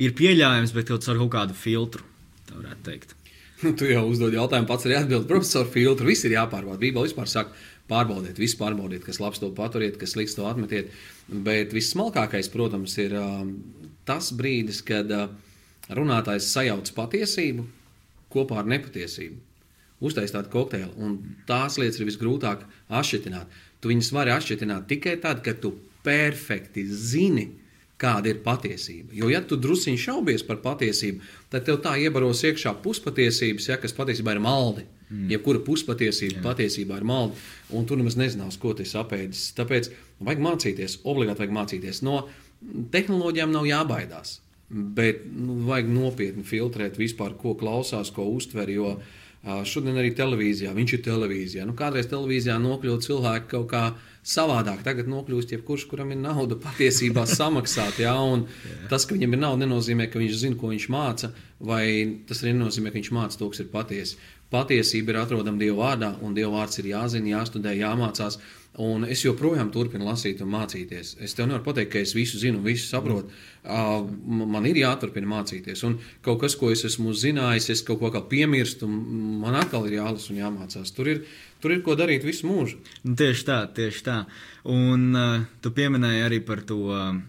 ir 0.00 0.16
pieļaujams, 0.16 0.72
bet 0.72 0.88
kaut 0.88 1.04
kaut 1.04 1.32
kādu 1.36 1.52
filtru, 1.52 2.02
tā 2.48 2.56
varētu 2.56 2.82
teikt? 2.88 3.14
Nu, 3.64 3.70
tu 3.72 3.86
jau 3.88 4.02
uzdod 4.10 4.34
jautājumu, 4.36 4.68
pats 4.68 4.84
arī 4.84 4.98
atbild. 4.98 5.24
Profesor, 5.28 5.64
filtru 5.72 6.10
viss 6.10 6.26
ir 6.28 6.34
jāpārbauda. 6.34 6.76
Bībeli 6.82 7.08
vispār 7.08 7.30
saka, 7.30 7.54
pārbaudiet, 7.88 8.36
visu 8.40 8.58
pārbaudiet, 8.60 9.00
kas 9.06 9.20
labs 9.22 9.40
to 9.40 9.48
paturiet, 9.56 9.96
kas 10.00 10.12
slikts 10.12 10.36
to 10.36 10.44
atmetiet. 10.48 10.90
Bet 11.46 11.72
vissmalkākais, 11.72 12.50
protams, 12.52 12.98
ir 13.00 13.14
uh, 13.16 13.40
tas 14.08 14.28
brīdis, 14.36 14.82
kad 14.84 15.08
uh, 15.16 15.30
runātājs 15.96 16.50
sajauc 16.52 16.92
patiesību 16.96 17.64
kopā 18.34 18.60
ar 18.60 18.68
nepatiesību. 18.68 19.40
Uztaisīt 20.04 20.36
tādu 20.36 20.52
kokteili, 20.52 20.90
un 21.00 21.16
tās 21.48 21.78
lietas 21.80 22.02
ir 22.02 22.10
visgrūtāk 22.10 22.66
atšķirt. 22.92 23.30
Tu 23.80 23.92
viņus 23.92 24.12
vari 24.12 24.34
atšķirt 24.34 24.68
tikai 24.90 25.16
tad, 25.22 25.40
kad 25.46 25.62
tu 25.62 25.72
perfekti 26.04 26.84
zini, 26.84 27.46
kāda 28.00 28.32
ir 28.32 28.40
patiesība. 28.44 29.14
Jo, 29.14 29.28
ja 29.30 29.40
tu 29.46 29.56
druskuļi 29.60 30.00
šaubies 30.00 30.44
par 30.46 30.60
patiesību, 30.64 31.22
tad 31.52 31.66
tev 31.68 31.80
tā 31.84 31.94
iebaros 32.02 32.42
iekšā 32.46 32.74
puspatiesības, 32.84 33.68
ja, 33.70 33.78
kas 33.80 33.94
patiesībā 33.96 34.34
ir 34.34 34.42
maldi. 34.44 34.86
Mm. 35.10 35.28
Jebkura 35.30 35.60
puspatiesība 35.62 36.40
Jā. 36.40 36.44
patiesībā 36.48 36.98
ir 36.98 37.06
maldi, 37.06 37.38
un 37.76 37.84
tu 37.86 37.98
nemaz 38.00 38.16
nezinās, 38.18 38.56
ko 38.58 38.72
tas 38.74 38.94
apēdis. 38.98 39.50
Tāpēc 39.58 39.90
vajag 40.24 40.40
mācīties, 40.46 40.96
obligāti 41.04 41.44
vajag 41.44 41.54
mācīties. 41.58 42.00
No 42.06 42.24
tehnoloģijām 42.94 43.52
nav 43.54 43.68
jābaidās, 43.68 44.38
bet 44.70 45.26
nu, 45.28 45.60
vajag 45.68 45.92
nopietni 45.92 46.46
filtrēt 46.48 46.98
vispār, 46.98 47.36
ko 47.38 47.54
klausās, 47.60 48.10
ko 48.14 48.26
uztver. 48.32 48.72
Jo, 48.72 48.96
Šodien 49.44 49.98
arī 50.00 50.14
televīzijā, 50.16 50.70
viņš 50.72 50.92
ir 50.96 51.00
televīzijā. 51.04 51.64
Nu, 51.68 51.74
kādreiz 51.76 52.06
televīzijā 52.08 52.54
nokļūt 52.64 53.04
cilvēki 53.04 53.50
kaut 53.50 53.66
kā 53.68 53.82
savādāk. 54.24 54.82
Tagad 54.86 55.08
nokļūst 55.10 55.52
jebkurš, 55.54 55.86
kuram 55.90 56.14
ir 56.14 56.20
nauda 56.22 56.56
patiesībā 56.60 57.26
samaksāt. 57.38 58.00
Ja? 58.02 58.16
Tas, 58.90 59.06
ka 59.06 59.16
viņam 59.16 59.36
ir 59.36 59.42
nauda, 59.42 59.64
nenozīmē, 59.66 60.08
ka 60.10 60.22
viņš 60.22 60.38
zina, 60.40 60.60
ko 60.60 60.72
viņš 60.72 60.88
māca, 60.94 61.34
vai 61.60 61.84
tas 62.28 62.42
arī 62.42 62.56
nenozīmē, 62.56 62.92
ka 62.92 63.00
viņš 63.00 63.12
māca 63.16 63.40
to, 63.40 63.50
kas 63.52 63.64
ir 63.64 63.70
patiesi. 63.72 64.18
Patiesība 64.54 65.10
ir 65.10 65.22
atrodama 65.24 65.58
Dieva 65.58 65.80
vārdā, 65.80 66.12
un 66.22 66.34
Dieva 66.36 66.60
vārds 66.60 66.78
ir 66.78 66.92
jāzina, 66.92 67.32
jāstudē, 67.34 67.74
jāmācās. 67.74 68.38
Un 68.82 69.04
es 69.06 69.20
joprojām 69.22 69.68
turpinu 69.70 70.06
lasīt 70.08 70.40
un 70.42 70.48
mācīties. 70.50 71.12
Es 71.22 71.36
tev 71.38 71.46
nevaru 71.46 71.62
pateikt, 71.68 71.92
ka 71.92 72.00
es 72.02 72.14
visu 72.16 72.40
zinu, 72.42 72.58
visu 72.62 72.88
saprotu. 72.88 73.30
Man 73.62 74.66
ir 74.66 74.80
jāturpina 74.80 75.30
mācīties. 75.30 75.84
Un 75.86 76.00
kaut 76.26 76.40
kas, 76.42 76.56
ko 76.58 76.72
es 76.74 76.82
esmu 76.88 77.14
zinājis, 77.14 77.70
es 77.70 77.84
kaut 77.86 78.02
kā 78.02 78.24
piemirstu, 78.30 78.88
man 78.90 79.54
atkal 79.60 79.86
ir 79.86 80.00
jālasa 80.00 80.32
un 80.34 80.42
jāmācās. 80.42 80.90
Tur 80.96 81.12
ir, 81.12 81.22
tur 81.62 81.76
ir 81.76 81.84
ko 81.86 81.94
darīt 81.98 82.26
visu 82.26 82.50
mūžu. 82.50 82.82
Tieši 83.06 83.46
tā, 83.46 83.60
tieši 83.78 84.04
tā. 84.10 84.18
Un 84.66 85.06
uh, 85.14 85.46
tu 85.62 85.70
pieminēji 85.74 86.26
arī 86.26 86.42
par 86.46 86.66
to. 86.66 86.82
Uh, 86.90 87.22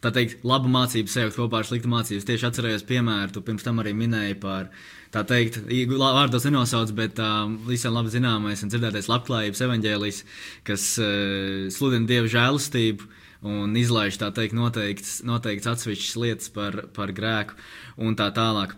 Tā 0.00 0.08
teikt, 0.16 0.46
laba 0.48 0.64
mācība 0.64 1.12
sev 1.12 1.34
kopā 1.34 1.58
ar 1.60 1.66
sliktu 1.68 1.90
mācību. 1.92 2.22
Es 2.22 2.24
tieši 2.24 2.46
atcerējos 2.48 2.86
piemēru, 2.88 3.34
tu 3.34 3.42
pirms 3.44 3.66
tam 3.66 3.82
arī 3.82 3.90
minēji 3.92 4.38
par 4.40 4.70
uh, 4.70 4.78
tā 5.14 5.24
teikt, 5.26 5.60
vārdos 5.90 6.46
nenosauc, 6.46 6.92
bet 6.96 7.18
uh, 7.22 7.44
visiem 7.66 7.94
labi 7.94 8.12
zināmais 8.12 8.62
un 8.62 8.70
dzirdētais 8.70 9.10
labklājības 9.10 9.64
evaņģēlijs, 9.66 10.22
kas 10.66 10.86
uh, 11.02 11.66
sludina 11.74 12.08
dievu 12.10 12.30
žēlastību 12.30 13.10
un 13.50 13.76
izlaiž 13.80 14.20
tā 14.20 14.30
teikt 14.36 14.54
noteikts, 14.54 15.20
noteikts 15.26 15.70
atsevišķas 15.70 16.18
lietas 16.20 16.50
par, 16.54 16.82
par 16.94 17.14
grēku 17.16 17.56
un 18.00 18.18
tā 18.18 18.30
tālāk. 18.36 18.76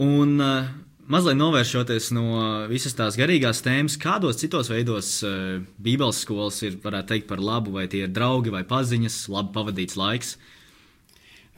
Un, 0.00 0.36
uh, 0.40 0.76
Mazliet 1.08 1.38
novēršoties 1.40 2.10
no 2.12 2.26
visas 2.68 2.92
tās 2.92 3.16
garīgās 3.16 3.62
tēmas, 3.64 3.94
kādos 3.96 4.36
citos 4.42 4.68
veidos 4.68 5.14
uh, 5.24 5.56
Bībeles 5.80 6.20
skolas 6.20 6.60
ir, 6.68 6.76
varētu 6.82 7.14
teikt, 7.14 7.28
par 7.30 7.40
labu, 7.40 7.72
vai 7.78 7.86
tie 7.88 8.02
ir 8.04 8.12
draugi 8.12 8.52
vai 8.52 8.60
paziņas, 8.68 9.16
labi 9.32 9.54
pavadīts 9.54 9.96
laiks. 9.96 10.34
Uh, 10.36 10.57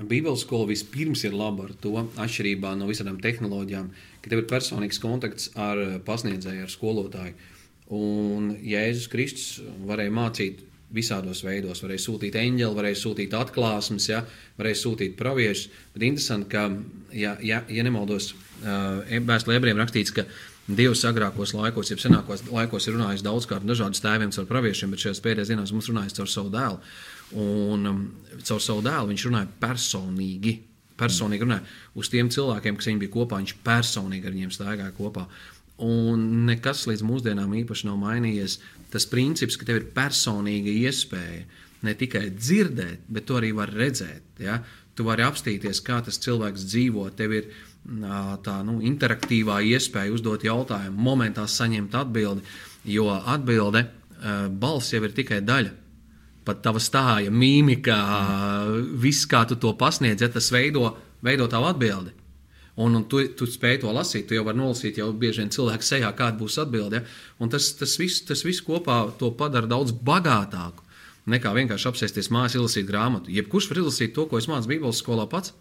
Bībeles 0.00 0.44
skola 0.46 0.68
vispirms 0.70 1.24
ir 1.28 1.36
laba 1.36 1.66
ar 1.68 1.74
to, 1.82 1.92
atšķirībā 2.20 2.72
no 2.78 2.88
visām 2.88 3.18
tehnoloģijām, 3.20 3.90
ka 4.22 4.32
tev 4.32 4.42
ir 4.42 4.50
personīgs 4.50 5.00
kontakts 5.02 5.50
ar 5.58 5.80
eh, 5.82 5.94
pasniedzēju, 6.06 6.64
ar 6.64 6.72
skolotāju. 6.72 7.48
Un 7.90 8.52
Jēzus 8.62 9.10
Kristus 9.10 9.46
varēja 9.86 10.14
mācīt 10.14 10.60
visādos 10.94 11.42
veidos. 11.46 11.82
Varēja 11.84 12.04
sūtīt 12.04 12.36
eņģeli, 12.38 12.76
varēja 12.76 12.98
sūtīt 12.98 13.34
atklāsmes, 13.38 14.08
ja, 14.10 14.22
varēja 14.58 14.78
sūtīt 14.82 15.16
praviešus. 15.18 15.68
Bet 15.94 16.06
interesanti, 16.06 16.50
ka, 16.54 16.64
ja, 17.14 17.36
ja, 17.46 17.60
ja 17.70 17.84
nemaldos, 17.86 18.32
uh, 18.62 19.04
vēstulē 19.26 19.58
ebrejiem 19.58 19.82
rakstīts, 19.82 20.14
ka 20.14 20.26
Dievs 20.70 21.00
agrākos 21.08 21.50
laikos, 21.56 21.88
jeb 21.90 21.98
senākos 21.98 22.44
laikos 22.46 22.84
ir 22.86 22.94
runājis 22.94 23.24
daudzkārt 23.26 23.66
dažādus 23.66 24.02
tēviem 24.04 24.30
caur 24.34 24.46
praviešiem, 24.46 24.92
bet 24.92 25.02
šajās 25.02 25.22
pēdējās 25.24 25.50
dienās 25.50 25.72
mums 25.74 25.88
runājis 25.90 26.14
caur 26.20 26.30
savu 26.30 26.52
dēlu. 26.54 26.78
Un 27.38 27.86
um, 27.86 28.02
caur 28.42 28.62
savu 28.62 28.82
dēlu 28.84 29.12
viņš 29.12 29.28
runāja 29.28 29.48
personīgi. 29.62 30.56
Personīgi 31.00 31.46
runāja 31.46 31.64
uz 31.96 32.10
tiem 32.12 32.28
cilvēkiem, 32.32 32.76
kas 32.76 32.90
viņam 32.90 33.00
bija 33.04 33.14
kopā. 33.14 33.40
Viņš 33.40 33.56
personīgi 33.66 34.28
ar 34.28 34.36
viņiem 34.36 34.52
staigāja 34.54 34.94
kopā. 34.96 35.26
Un 35.86 36.26
nekas 36.48 36.84
līdz 36.90 37.04
mūsdienām 37.08 37.54
īpaši 37.62 37.88
nav 37.88 37.96
mainījies. 38.02 38.58
Tas 38.92 39.06
princips, 39.08 39.56
ka 39.56 39.68
tev 39.68 39.80
ir 39.80 39.88
personīga 39.96 40.72
iespēja 40.88 41.46
ne 41.86 41.96
tikai 41.96 42.26
dzirdēt, 42.34 43.06
bet 43.08 43.24
to 43.28 43.38
arī 43.38 43.54
var 43.56 43.72
redzēt. 43.72 44.26
Ja? 44.42 44.58
Tu 44.94 45.06
vari 45.06 45.24
apstīties, 45.24 45.80
kā 45.86 46.02
tas 46.04 46.20
cilvēks 46.20 46.66
dzīvo. 46.68 47.06
Tev 47.16 47.36
ir 47.38 47.52
tā 48.44 48.58
nu, 48.66 48.80
interaktīvā 48.84 49.62
iespēja 49.70 50.12
uzdot 50.12 50.44
jautājumu, 50.44 51.00
momentā 51.00 51.46
saņemt 51.48 51.94
atbildi, 51.96 52.44
jo 52.92 53.06
atbilde, 53.08 53.86
balss 54.60 54.92
jau 54.92 55.00
ir 55.06 55.14
tikai 55.16 55.40
daļa 55.40 55.79
pat 56.50 56.62
tava 56.66 56.82
stāja, 56.82 57.32
mīmika, 57.32 57.96
viss, 59.00 59.28
kā 59.30 59.46
tu 59.48 59.56
to 59.60 59.72
pasniedz, 59.78 60.26
ja 60.26 60.30
tas 60.32 60.50
veido, 60.52 60.90
veido 61.24 61.48
tavu 61.50 61.70
atbildi. 61.70 62.16
Un, 62.80 62.94
un 62.96 63.06
tu, 63.10 63.22
tu 63.36 63.48
spēj 63.50 63.80
to 63.82 63.92
lasīt, 63.92 64.28
tu 64.28 64.36
jau 64.36 64.44
vari 64.46 64.60
nolasīt, 64.60 65.00
jau 65.00 65.10
bieži 65.16 65.42
vien 65.42 65.50
cilvēku 65.52 65.84
sejā, 65.84 66.12
kāda 66.16 66.38
būs 66.40 66.60
atbilde. 66.62 67.02
Ja? 67.02 67.48
Tas, 67.52 67.72
tas, 67.76 67.96
viss, 68.00 68.22
tas 68.28 68.44
viss 68.46 68.62
kopā 68.64 69.02
to 69.20 69.32
padara 69.36 69.68
daudz 69.68 69.92
bagātāku 69.92 70.86
nekā 71.30 71.52
vienkārši 71.54 71.90
apsēsties 71.90 72.30
mājās, 72.32 72.56
izlasīt 72.56 72.86
grāmatu. 72.88 73.32
Jebkurš 73.34 73.68
var 73.70 73.82
izlasīt 73.82 74.14
to, 74.16 74.24
ko 74.30 74.40
es 74.40 74.48
mācīju 74.50 74.72
Bībeles 74.72 75.02
skolā 75.02 75.26
pats 75.30 75.52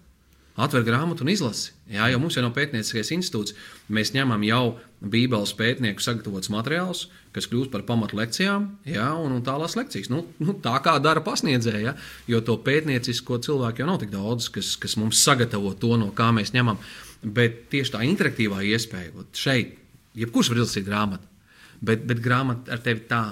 atver 0.60 0.84
grāmatu 0.88 1.24
un 1.26 1.32
izlasi. 1.32 1.72
Jā, 1.90 2.10
jau 2.12 2.20
mums 2.22 2.36
jau 2.38 2.44
nav 2.44 2.54
pētnieciskais 2.56 3.12
institūts. 3.16 3.56
Mēs 3.92 4.12
ņemam 4.16 4.44
jau 4.46 4.64
Bībeles 5.00 5.54
pētnieku 5.58 6.04
sagatavotus 6.04 6.52
materiālus, 6.52 7.06
kas 7.36 7.48
kļūst 7.50 7.72
par 7.74 7.86
pamatu 7.88 8.18
lekcijām, 8.20 8.66
jā, 8.90 9.08
un, 9.16 9.38
un 9.38 9.44
tālās 9.46 9.78
lekcijas. 9.80 10.12
Nu, 10.12 10.26
nu, 10.44 10.56
tā 10.64 10.76
kā 10.84 10.98
dara 11.04 11.24
pasniedzēja, 11.26 11.82
ja, 11.88 11.96
jo 12.30 12.42
to 12.46 12.58
pētniecisko 12.66 13.40
cilvēku 13.46 13.84
jau 13.84 13.90
nav 13.90 14.02
tik 14.04 14.12
daudz, 14.14 14.50
kas, 14.54 14.74
kas 14.82 14.98
mums 15.00 15.22
sagatavo 15.24 15.72
to, 15.80 15.96
no 16.02 16.12
kā 16.16 16.30
mēs 16.36 16.54
ņemam. 16.56 16.82
Bet 17.24 17.68
tieši 17.72 17.96
tā 17.96 18.04
interaktīvā 18.08 18.64
iespēja 18.70 19.28
šeit, 19.36 19.78
jebkurš 20.20 20.52
var 20.52 20.62
izlasīt 20.62 20.88
grāmatu, 20.88 21.30
bet, 21.80 22.04
bet 22.08 22.24
grāmata 22.24 22.76
ar 22.76 22.84
tevi 22.84 23.08
tā 23.10 23.24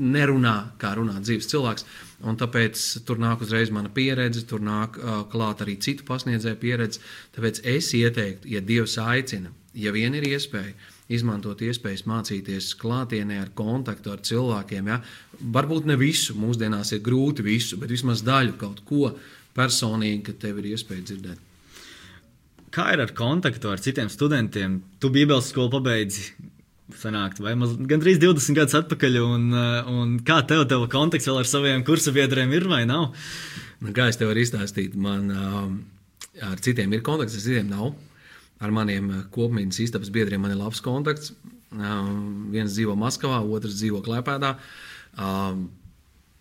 nerunā, 0.00 0.54
kā 0.80 0.94
runā 0.98 1.18
dzīves 1.20 1.48
cilvēks. 1.50 1.86
Un 2.24 2.38
tāpēc 2.40 2.80
tur 3.04 3.20
nāk 3.20 3.42
uzreiz 3.44 3.72
mana 3.74 3.90
pieredze, 3.92 4.44
tur 4.48 4.62
nāk 4.64 4.96
uh, 4.98 5.22
klāt 5.30 5.60
arī 5.64 5.76
citu 5.82 6.06
pasniedzēju 6.08 6.60
pieredze. 6.60 7.02
Tāpēc 7.36 7.60
es 7.74 7.90
ieteiktu, 7.96 8.48
ja 8.54 8.62
Dievs 8.64 8.96
aicina, 9.02 9.52
ja 9.76 9.92
vien 9.94 10.14
ir 10.16 10.26
iespēja, 10.30 10.72
izmantot 11.12 11.60
iespējas 11.64 12.06
mācīties 12.08 12.72
klātienē 12.80 13.40
ar 13.42 13.50
kontaktu 13.56 14.14
ar 14.14 14.22
cilvēkiem. 14.24 14.88
Ja? 14.92 15.00
Varbūt 15.56 15.90
ne 15.90 15.98
visu, 16.00 16.36
mūsdienās 16.38 16.94
ir 16.96 17.04
grūti 17.04 17.44
visu, 17.44 17.78
bet 17.80 17.92
vismaz 17.92 18.24
daļu 18.24 18.56
kaut 18.60 18.80
ko 18.88 19.12
personīgi, 19.54 20.22
ka 20.28 20.38
tev 20.46 20.62
ir 20.62 20.72
iespēja 20.72 21.10
dzirdēt. 21.10 21.50
Kā 22.74 22.88
ir 22.90 23.04
ar 23.04 23.12
kontaktu 23.14 23.70
ar 23.70 23.82
citiem 23.82 24.08
studentiem? 24.10 24.80
Tu 24.98 25.12
Bībeles 25.14 25.52
skolu 25.52 25.76
pabeidzi 25.76 26.32
sanākt, 26.92 27.40
vai 27.40 27.54
maz, 27.58 27.74
gandrīz 27.88 28.20
20 28.22 28.58
gadus 28.58 28.76
atpakaļ, 28.76 29.18
un, 29.24 29.46
eh, 29.56 29.90
un 29.90 30.18
kā 30.20 30.42
tev, 30.46 30.66
tev 30.68 30.86
kontakts 30.92 31.28
vēl 31.28 31.40
ar 31.40 31.48
saviem 31.48 31.84
kursabiedriem 31.84 32.52
ir 32.52 32.68
vai 32.68 32.84
nav? 32.84 33.14
Nu, 33.80 33.92
kā 33.92 34.08
es 34.08 34.16
tev 34.16 34.28
varu 34.28 34.40
izstāstīt, 34.44 34.94
man 34.94 35.30
um, 35.30 35.78
ar 36.42 36.60
citiem 36.60 36.92
ir 36.92 37.02
kontakts, 37.02 37.36
ar 37.36 37.40
citiem 37.40 37.70
nav. 37.72 37.94
Ar 38.60 38.70
maniem 38.70 39.10
eh, 39.10 39.22
kopmītnes 39.34 39.80
istabas 39.80 40.12
biedriem 40.12 40.44
man 40.44 40.52
ir 40.54 40.60
labs 40.60 40.80
kontakts. 40.84 41.34
Viens 41.74 42.70
dzīvo 42.70 42.94
Maskavā, 42.94 43.40
otrs 43.50 43.80
dzīvo 43.80 43.98
Klēpēdā. 44.04 44.52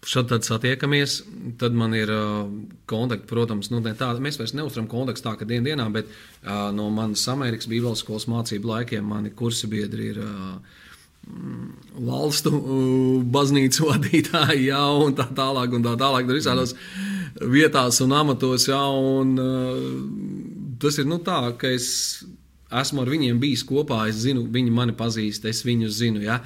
Šad 0.04 0.28
tad 0.28 0.44
satiekamies, 0.44 1.22
tad 1.60 1.76
man 1.80 1.94
ir 1.96 2.10
uh, 2.12 2.48
kontakti, 2.90 3.28
protams, 3.30 3.70
nu, 3.72 3.80
tā, 3.84 4.10
mēs 4.20 4.40
vairs 4.40 4.52
neuzturam 4.58 4.90
kontaktu 4.92 5.24
tā, 5.24 5.36
ka 5.40 5.48
dien 5.48 5.64
dienā, 5.64 5.86
bet 5.96 6.10
uh, 6.10 6.72
no 6.76 6.90
manas 6.92 7.24
Amerikas 7.32 7.70
Bībeles 7.72 8.04
skolas 8.04 8.28
mācību 8.28 8.68
laikiem 8.68 9.08
mani 9.08 9.32
kursi 9.32 9.70
biedri 9.72 10.10
ir 10.12 10.20
uh, 10.20 10.82
valstu 12.04 12.52
uh, 12.52 13.24
baznīcu 13.32 13.88
vadītāji, 13.94 14.68
jā, 14.74 14.84
un 15.06 15.16
tā 15.16 15.30
tālāk, 15.32 15.78
un 15.78 15.88
tā 15.88 15.96
tālāk, 16.00 16.28
tur 16.28 16.42
visādos 16.42 16.76
vietās 17.40 18.02
un 18.04 18.20
amatos, 18.20 18.68
jā, 18.68 18.84
un 18.84 19.34
uh, 19.40 19.82
tas 20.84 21.00
ir, 21.00 21.08
nu, 21.08 21.22
tā, 21.24 21.46
ka 21.60 21.72
es 21.72 21.88
esmu 22.82 23.04
ar 23.04 23.12
viņiem 23.14 23.40
bijis 23.42 23.66
kopā, 23.68 24.06
es 24.10 24.24
zinu, 24.26 24.48
viņi 24.52 24.72
mani 24.74 24.96
pazīst, 24.98 25.46
es 25.50 25.62
viņus 25.68 26.00
zinu, 26.00 26.24
jā, 26.26 26.40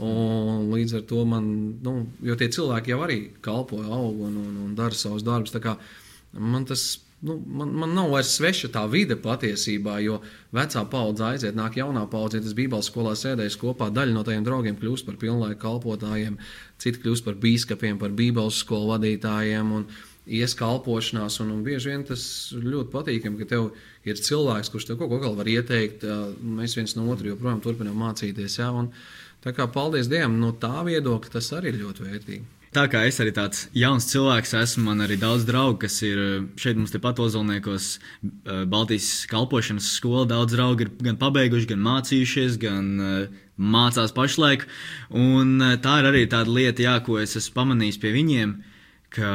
Un 0.00 0.70
līdz 0.72 0.96
ar 0.96 1.02
to 1.08 1.22
man, 1.28 1.46
nu, 1.84 1.94
jo 2.24 2.36
tie 2.40 2.48
cilvēki 2.52 2.94
jau 2.94 3.02
arī 3.04 3.18
kalpo, 3.44 3.82
aug 3.84 4.22
un, 4.24 4.38
un, 4.40 4.52
un 4.64 4.76
dara 4.76 4.96
savus 4.96 5.24
darbus. 5.26 5.52
Man 6.32 6.64
tas, 6.64 7.02
nu, 7.20 7.36
man, 7.44 7.74
man 7.76 7.92
nav 7.92 8.08
vairs 8.14 8.32
sveša 8.38 8.70
tā 8.72 8.86
vide 8.88 9.18
patiesībā, 9.20 9.98
jo 10.00 10.22
vecā 10.56 10.86
paudze 10.88 11.26
aiziet, 11.28 11.58
nāk 11.58 11.76
jaunā 11.76 12.06
paudze, 12.08 12.40
ja 12.40 12.46
tas 12.46 12.56
Bībeles 12.56 12.88
skolā 12.88 13.12
sēdēs 13.18 13.58
kopā, 13.60 13.90
daļa 13.92 14.16
no 14.16 14.24
tiem 14.24 14.46
draugiem 14.46 14.80
kļūst 14.80 15.06
par 15.06 15.20
pilnlaika 15.20 15.60
kalpotājiem, 15.66 16.40
citi 16.80 17.04
kļūst 17.04 17.28
par 17.28 17.36
bīskapiem, 17.44 18.00
par 18.00 18.16
Bībeles 18.16 18.62
skolu 18.64 18.94
vadītājiem. 18.94 19.76
Un, 19.76 19.86
ies 20.26 20.54
kalpošanās, 20.58 21.40
un, 21.42 21.50
un 21.56 21.64
bieži 21.66 21.90
vien 21.90 22.04
tas 22.06 22.24
ļoti 22.54 22.92
patīkami, 22.92 23.40
ka 23.40 23.48
tev 23.50 23.72
ir 24.06 24.22
cilvēks, 24.22 24.70
kurš 24.70 24.88
tev 24.88 25.00
kaut 25.00 25.10
ko 25.10 25.20
vēl 25.24 25.36
var 25.38 25.50
ieteikt. 25.50 26.06
Mēs 26.42 26.76
viens 26.78 26.94
no 26.98 27.08
otra 27.10 27.32
joprojām 27.32 27.62
turpinām 27.64 27.98
mācīties. 27.98 28.60
Jā, 28.60 28.70
un, 28.70 28.92
tā 29.42 29.54
kā 29.56 29.66
paldies 29.72 30.10
Dievam, 30.12 30.38
no 30.38 30.52
tā 30.54 30.84
viedokļa 30.86 31.38
tas 31.38 31.52
arī 31.58 31.72
ir 31.72 31.82
ļoti 31.82 32.06
vērtīgi. 32.08 32.44
Tā 32.72 32.86
kā 32.88 33.02
es 33.04 33.18
arī 33.20 33.34
tāds 33.36 33.66
jauns 33.76 34.06
cilvēks 34.08 34.54
esmu, 34.56 34.86
man 34.86 35.04
arī 35.04 35.18
daudz 35.20 35.42
draugu, 35.44 35.82
kas 35.82 35.98
ir 36.06 36.22
šeit 36.56 36.78
mums 36.78 36.94
tepat 36.94 37.18
Ozolniekos, 37.20 37.98
Baltijas 38.72 39.26
kalpošanas 39.28 39.90
skola. 39.98 40.24
Daudz 40.30 40.54
draugu 40.56 40.86
ir 40.86 40.92
gan 41.04 41.18
pabeiguši, 41.20 41.68
gan 41.74 41.82
mācījušies, 41.84 42.56
gan 42.62 42.88
mācās 43.60 44.16
pašlaik. 44.16 44.64
Un 45.12 45.60
tā 45.84 45.98
ir 46.00 46.08
arī 46.14 46.24
tāda 46.32 46.48
lieta, 46.48 46.86
jā, 46.86 46.96
ko 47.04 47.18
es 47.20 47.36
esmu 47.36 47.58
pamanījis 47.58 48.00
pie 48.00 48.14
viņiem, 48.16 48.56
ka 49.12 49.34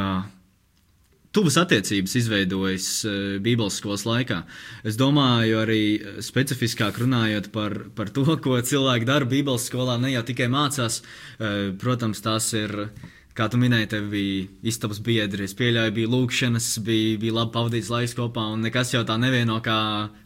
tuvas 1.38 1.58
attiecības 1.62 2.16
izveidojas 2.18 2.88
uh, 3.06 3.18
Bībeles 3.44 3.78
skolas 3.78 4.08
laikā. 4.08 4.40
Es 4.88 4.98
domāju, 4.98 5.60
arī 5.62 5.82
specifiskāk 6.26 6.98
runājot 7.04 7.52
par, 7.54 7.76
par 7.98 8.10
to, 8.14 8.26
ko 8.42 8.58
cilvēki 8.58 9.06
dara 9.06 9.30
Bībeles 9.30 9.68
skolā, 9.70 10.00
ne 10.02 10.16
jau 10.16 10.24
tikai 10.26 10.50
mācās. 10.50 11.04
Uh, 11.38 11.70
protams, 11.78 12.24
tās 12.26 12.50
ir. 12.58 12.90
Kā 13.38 13.46
tu 13.54 13.60
minēji, 13.62 13.86
tev 13.92 14.08
bija 14.10 14.48
istabas 14.66 14.98
biedri, 15.06 15.46
es 15.46 15.54
pieļauju, 15.54 15.92
bija 15.94 16.10
lūkšanas, 16.10 16.72
bija, 16.82 17.20
bija 17.22 17.36
labi 17.36 17.54
pavadīts 17.54 17.92
laiks 17.94 18.16
kopā, 18.18 18.48
un 18.56 18.66
nekas 18.66 18.96
jau 18.96 19.04
tā 19.06 19.14
nevieno 19.22 19.60
kā 19.62 19.78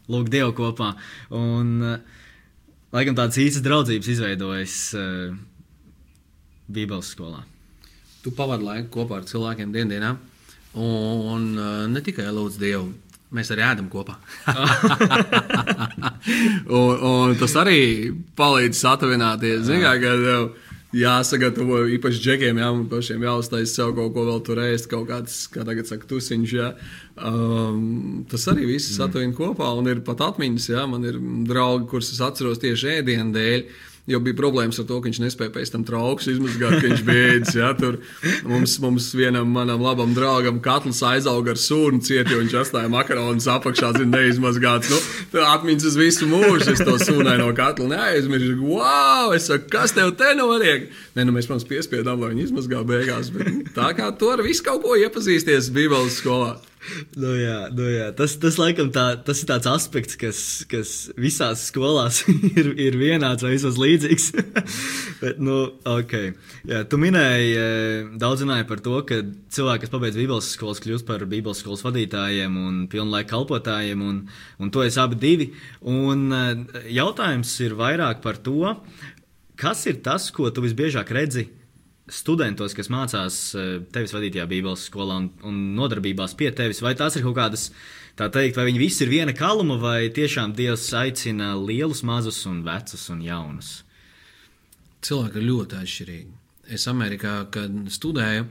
lūgt 0.08 0.32
Dievu 0.32 0.54
kopā. 0.56 0.94
Un, 1.36 1.74
laikam 2.96 3.18
tādas 3.20 3.36
īstas 3.36 3.66
draudzības 3.68 4.08
izveidojas 4.14 4.78
Bībeles 6.72 7.12
skolā. 7.12 7.44
Tu 8.24 8.32
pavadi 8.32 8.64
laiku 8.70 8.94
kopā 8.96 9.20
ar 9.20 9.28
cilvēkiem 9.28 9.76
dienā. 9.76 10.16
Un 10.80 11.48
uh, 11.58 11.86
ne 11.92 12.00
tikai 12.04 12.30
lūdzu 12.32 12.60
Dievu, 12.62 12.86
mēs 13.36 13.50
arī 13.52 13.64
ēdam 13.66 13.88
kopā. 13.92 14.16
un, 16.78 16.92
un 16.96 17.34
tas 17.40 17.56
arī 17.60 17.80
palīdz 18.38 18.80
satuvināties. 18.80 19.66
Ziniet, 19.68 20.00
kā 20.00 20.14
tev 20.22 20.52
jāsagatavo 20.96 21.82
īpaši 21.96 22.20
džekiem, 22.20 22.58
jā, 22.60 22.68
un 22.72 22.84
pašiem 22.90 23.22
jāuztais 23.24 23.72
sev 23.72 23.94
kaut 23.96 24.12
ko 24.16 24.26
vēl 24.28 24.42
tur 24.44 24.60
ēst, 24.64 24.90
kaut 24.92 25.06
kāds, 25.08 25.38
kā 25.52 25.64
tagad 25.68 25.88
saka, 25.88 26.08
tusiņš. 26.08 26.52
Jā. 26.56 26.72
Um, 27.16 28.24
tas 28.28 28.44
arī 28.52 28.68
viss 28.74 28.92
mm. 28.92 28.98
satuvina 28.98 29.36
kopā, 29.36 29.70
un 29.78 29.88
ir 29.92 30.02
pat 30.04 30.24
atmiņas, 30.28 30.68
jā, 30.74 30.84
man 30.88 31.08
ir 31.08 31.20
draugi, 31.48 31.88
kurus 31.92 32.12
es 32.12 32.20
atceros 32.24 32.60
tieši 32.62 32.98
ēdienu 32.98 33.32
dēļ 33.36 33.64
jau 34.10 34.18
bija 34.22 34.34
problēmas 34.38 34.80
ar 34.82 34.86
to, 34.88 34.98
ka 34.98 35.08
viņš 35.08 35.20
nespēja 35.22 35.52
pēc 35.54 35.70
tam 35.74 35.84
trauks 35.86 36.26
izmazgāt, 36.32 36.74
ka 36.80 36.88
viņš 36.88 37.02
bija 37.06 37.26
ēdis. 37.36 37.54
Ja, 37.58 37.70
tur 37.78 38.00
mums, 38.48 38.74
mums 38.82 39.10
vienam 39.14 39.52
manam 39.54 39.82
labam 39.84 40.14
draugam 40.16 40.58
katls 40.64 41.02
aizauga 41.06 41.54
ar 41.54 41.60
sūnu 41.60 42.02
cieti, 42.02 42.34
jo 42.34 42.40
viņš 42.42 42.56
atstāja 42.64 42.90
makaronus 42.92 43.46
apakšā, 43.52 43.92
zina, 43.98 44.18
neizmazgāts. 44.18 44.90
Nu, 44.90 45.44
atmiņas 45.46 45.88
uz 45.92 46.00
visu 46.00 46.28
mūžu, 46.30 46.72
es 46.74 46.82
to 46.82 46.96
sūnai 46.98 47.38
no 47.40 47.52
katla 47.56 47.92
neaizmirsu. 47.94 48.58
Wow! 48.62 49.36
Es 49.36 49.46
saku, 49.50 49.70
kas 49.72 49.94
tev 49.94 50.16
te 50.18 50.34
notiek? 50.38 50.90
Nē, 51.14 51.28
nu 51.28 51.36
mēs, 51.36 51.46
protams, 51.50 51.68
piespiedām, 51.70 52.18
lai 52.18 52.34
viņi 52.34 52.48
izmazgā 52.48 52.82
beigās, 52.88 53.30
bet 53.34 53.72
tā 53.76 53.92
kā 53.98 54.10
tu 54.18 54.32
ar 54.34 54.42
visu 54.42 54.66
kaut 54.66 54.82
ko 54.82 54.98
iepazīsties 54.98 55.70
Bībeles 55.74 56.18
skolā. 56.18 56.56
Nu, 57.14 57.30
jā, 57.38 57.56
nu, 57.74 57.84
jā. 57.86 58.08
Tas, 58.16 58.34
tas, 58.42 58.56
laikam, 58.60 58.90
tā, 58.94 59.04
tas 59.22 59.42
ir 59.42 59.48
tāds 59.50 59.68
aspekts, 59.70 60.16
kas, 60.18 60.40
kas 60.70 60.92
visās 61.20 61.66
skolās 61.70 62.22
ir, 62.58 62.72
ir 62.80 62.98
vienāds 62.98 63.44
vai 63.44 63.54
vismaz 63.54 63.78
līdzīgs. 63.80 64.26
Bet, 65.22 65.38
nu, 65.42 65.60
okay. 65.88 66.32
jā, 66.68 66.82
tu 66.90 66.98
minēji, 67.00 67.54
eh, 67.54 68.10
daudz 68.20 68.44
runāji 68.44 68.68
par 68.70 68.82
to, 68.84 68.98
ka 69.08 69.20
cilvēki, 69.54 69.84
kas 69.86 69.94
pabeidz 69.94 70.18
Bībeles 70.18 70.50
skolas, 70.56 70.82
kļūst 70.82 71.08
par 71.08 71.24
Bībeles 71.30 71.62
skolas 71.62 71.86
vadītājiem 71.86 72.58
un 72.58 72.84
pilnlaika 72.92 73.32
kalpotājiem, 73.36 74.02
un, 74.02 74.20
un 74.58 74.74
to 74.74 74.84
es 74.86 74.98
abi 75.00 75.20
divi. 75.22 75.50
Un 75.86 76.28
eh, 76.34 76.84
jautājums 76.98 77.54
ir 77.62 77.78
vairāk 77.78 78.24
par 78.26 78.42
to, 78.42 78.74
kas 79.58 79.86
ir 79.86 80.02
tas, 80.02 80.32
ko 80.34 80.50
tu 80.50 80.64
visbiežāk 80.66 81.14
redzi 81.14 81.46
studentos, 82.12 82.74
kas 82.76 82.90
mācās 82.92 83.38
eh, 83.56 83.72
tevis 83.94 84.12
vadītajā 84.14 84.46
Bībeles 84.50 84.86
skolā 84.90 85.18
un, 85.22 85.30
un 85.48 85.62
nodarbībās 85.78 86.36
pie 86.38 86.50
tevis, 86.56 86.82
vai 86.84 86.94
tās 86.98 87.16
ir 87.16 87.24
kaut 87.26 87.38
kādas, 87.38 87.70
tā 88.18 88.28
teikt, 88.32 88.58
vai 88.58 88.68
viņi 88.68 88.82
visi 88.82 89.04
ir 89.06 89.12
viena 89.12 89.34
kaluma, 89.36 89.78
vai 89.80 90.12
tiešām 90.14 90.54
Dievs 90.58 90.90
aicina 90.98 91.54
lielus, 91.56 92.04
mazus 92.06 92.42
un 92.50 92.60
vecus 92.66 93.08
un 93.12 93.24
jaunus? 93.24 93.72
Cilvēki 95.02 95.40
ir 95.40 95.48
ļoti 95.48 95.80
atšķirīgi. 95.80 96.38
Es 96.72 96.86
Amerikā, 96.90 97.34
kad 97.52 97.72
studēju, 97.90 98.44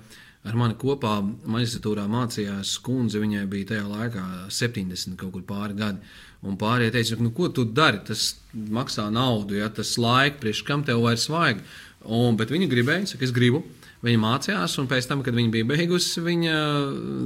ar 0.49 0.57
mani 0.57 0.75
kopā 0.79 1.19
maģistratūrā 1.21 2.07
mācījās 2.11 2.73
kundze, 2.83 3.21
viņai 3.21 3.45
bija 3.49 3.71
tajā 3.75 3.85
laikā 3.87 4.25
70 4.51 5.15
kaut 5.21 5.35
kur 5.37 5.45
pāri 5.47 5.77
gadi. 5.77 6.11
Un 6.41 6.57
pārējie 6.57 6.95
teica, 6.95 7.19
nu, 7.21 7.29
ko 7.37 7.51
tu 7.53 7.67
dari? 7.69 8.01
Tas 8.05 8.31
maksā 8.51 9.05
naudu, 9.13 9.59
ja 9.59 9.69
tas 9.69 9.93
laika, 10.01 10.39
priekš 10.41 10.63
kam 10.65 10.83
tev 10.87 11.03
vairs 11.05 11.27
vajag. 11.29 11.61
Un, 12.09 12.37
bet 12.39 12.49
viņa 12.49 12.67
gribēja, 12.71 13.13
saka, 13.13 13.27
es 13.27 13.33
gribu. 13.35 13.61
Viņa 14.01 14.17
mācījās, 14.17 14.79
un 14.81 14.87
pēc 14.89 15.05
tam, 15.05 15.19
kad 15.21 15.35
viņa 15.37 15.51
bija 15.53 15.67
beigusi, 15.69 16.23
viņa 16.25 16.53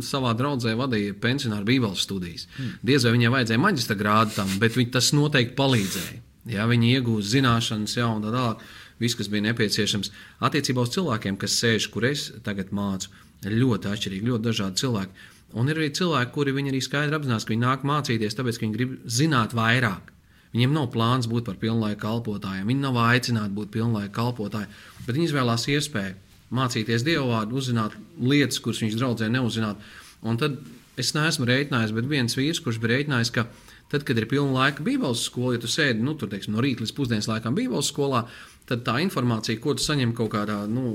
savā 0.04 0.34
draudzē 0.36 0.74
vadīja 0.76 1.14
pensionāru 1.24 1.64
bībeles 1.70 2.02
studijas. 2.04 2.50
Mm. 2.58 2.74
Diez 2.90 3.06
vai 3.08 3.14
viņai 3.16 3.32
vajadzēja 3.32 3.62
maģistra 3.64 3.96
grādu 4.00 4.36
tam, 4.36 4.50
bet 4.60 4.76
viņa 4.76 4.92
tas 4.98 5.14
noteikti 5.16 5.56
palīdzēja. 5.56 6.18
Ja, 6.52 6.66
viņa 6.68 6.90
iegūst 6.98 7.32
zināšanas, 7.32 7.96
jau 7.96 8.10
tā 8.22 8.34
tālāk, 8.34 8.66
viss, 9.00 9.16
kas 9.18 9.32
bija 9.32 9.48
nepieciešams. 9.48 10.12
Attiecībā 10.46 10.84
uz 10.84 10.92
cilvēkiem, 10.98 11.40
kas 11.40 11.56
sēž, 11.62 11.88
kur 11.94 12.10
es 12.12 12.28
tagad 12.44 12.76
mācu, 12.76 13.14
ir 13.48 13.56
ļoti 13.56 13.94
atšķirīgi, 13.94 14.30
ļoti 14.34 14.48
dažādi 14.50 14.84
cilvēki. 14.84 15.32
Un 15.56 15.72
ir 15.72 15.80
arī 15.80 15.88
cilvēki, 15.96 16.34
kuri 16.36 16.54
arī 16.60 16.84
skaidri 16.84 17.16
apzinās, 17.16 17.48
ka 17.48 17.56
viņi 17.56 17.64
nāk 17.64 17.88
mācīties, 17.88 18.36
tāpēc, 18.36 18.60
ka 18.60 18.68
viņi 18.68 18.76
grib 18.76 19.00
zināt 19.08 19.56
vairāk. 19.56 20.12
Viņiem 20.56 20.72
nav 20.72 20.88
plāns 20.94 21.28
būt 21.28 21.44
par 21.50 21.58
pilnlaika 21.60 22.00
kalpotājiem, 22.06 22.70
viņi 22.72 22.84
nav 22.86 22.96
aicināti 23.04 23.52
būt 23.58 23.74
pilnlaika 23.74 24.14
kalpotāji, 24.16 24.70
bet 25.04 25.18
viņi 25.18 25.28
izvēlās 25.28 25.68
iespēju 25.74 26.16
mācīties 26.56 27.04
dievu 27.04 27.28
vārdu, 27.34 27.60
uzzināt 27.60 27.98
lietas, 28.22 28.62
kuras 28.64 28.80
viņš 28.86 28.96
draudzē 28.96 29.28
neuzzināt. 29.34 29.82
Un 30.24 30.40
tad 30.40 30.62
es 31.02 31.12
neesmu 31.18 31.48
rēķinājis, 31.50 31.92
bet 31.98 32.08
viens 32.08 32.38
vīrs, 32.40 32.62
kurš 32.64 32.80
bija 32.80 32.94
rēķinājis, 32.94 33.34
ka 33.36 33.50
tad, 33.92 34.06
kad 34.08 34.16
ir 34.16 34.30
pilna 34.32 34.56
laika 34.62 34.86
Bībeles 34.86 35.26
skola, 35.28 35.58
ja 35.58 35.64
tu 35.66 35.70
sēdi 35.72 36.06
nu, 36.06 36.16
tur, 36.16 36.32
teiksim, 36.32 36.56
no 36.56 36.64
rīta 36.64 36.86
līdz 36.86 36.96
pusdienas 36.96 37.28
laikam 37.28 37.58
Bībeles 37.58 37.92
skolā, 37.92 38.24
tad 38.70 38.88
tā 38.88 38.96
informācija, 39.04 39.60
ko 39.62 39.76
tu 39.76 39.84
saņem 39.84 40.16
kaut 40.16 40.32
kādā 40.38 40.62
nu, 40.72 40.88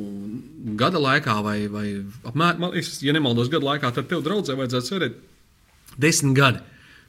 gada 0.81 1.03
laikā, 1.03 1.37
vai, 1.45 1.59
vai 1.71 1.87
apmēram, 2.33 2.71
ja 3.05 3.15
nemaldos, 3.15 3.53
gada 3.53 3.75
laikā, 3.75 3.93
tad 3.99 4.09
tev 4.09 4.25
draudzē 4.25 4.57
vajadzētu 4.59 4.95
sēdēt 4.95 5.21
desmit 6.01 6.39
gadi 6.39 6.65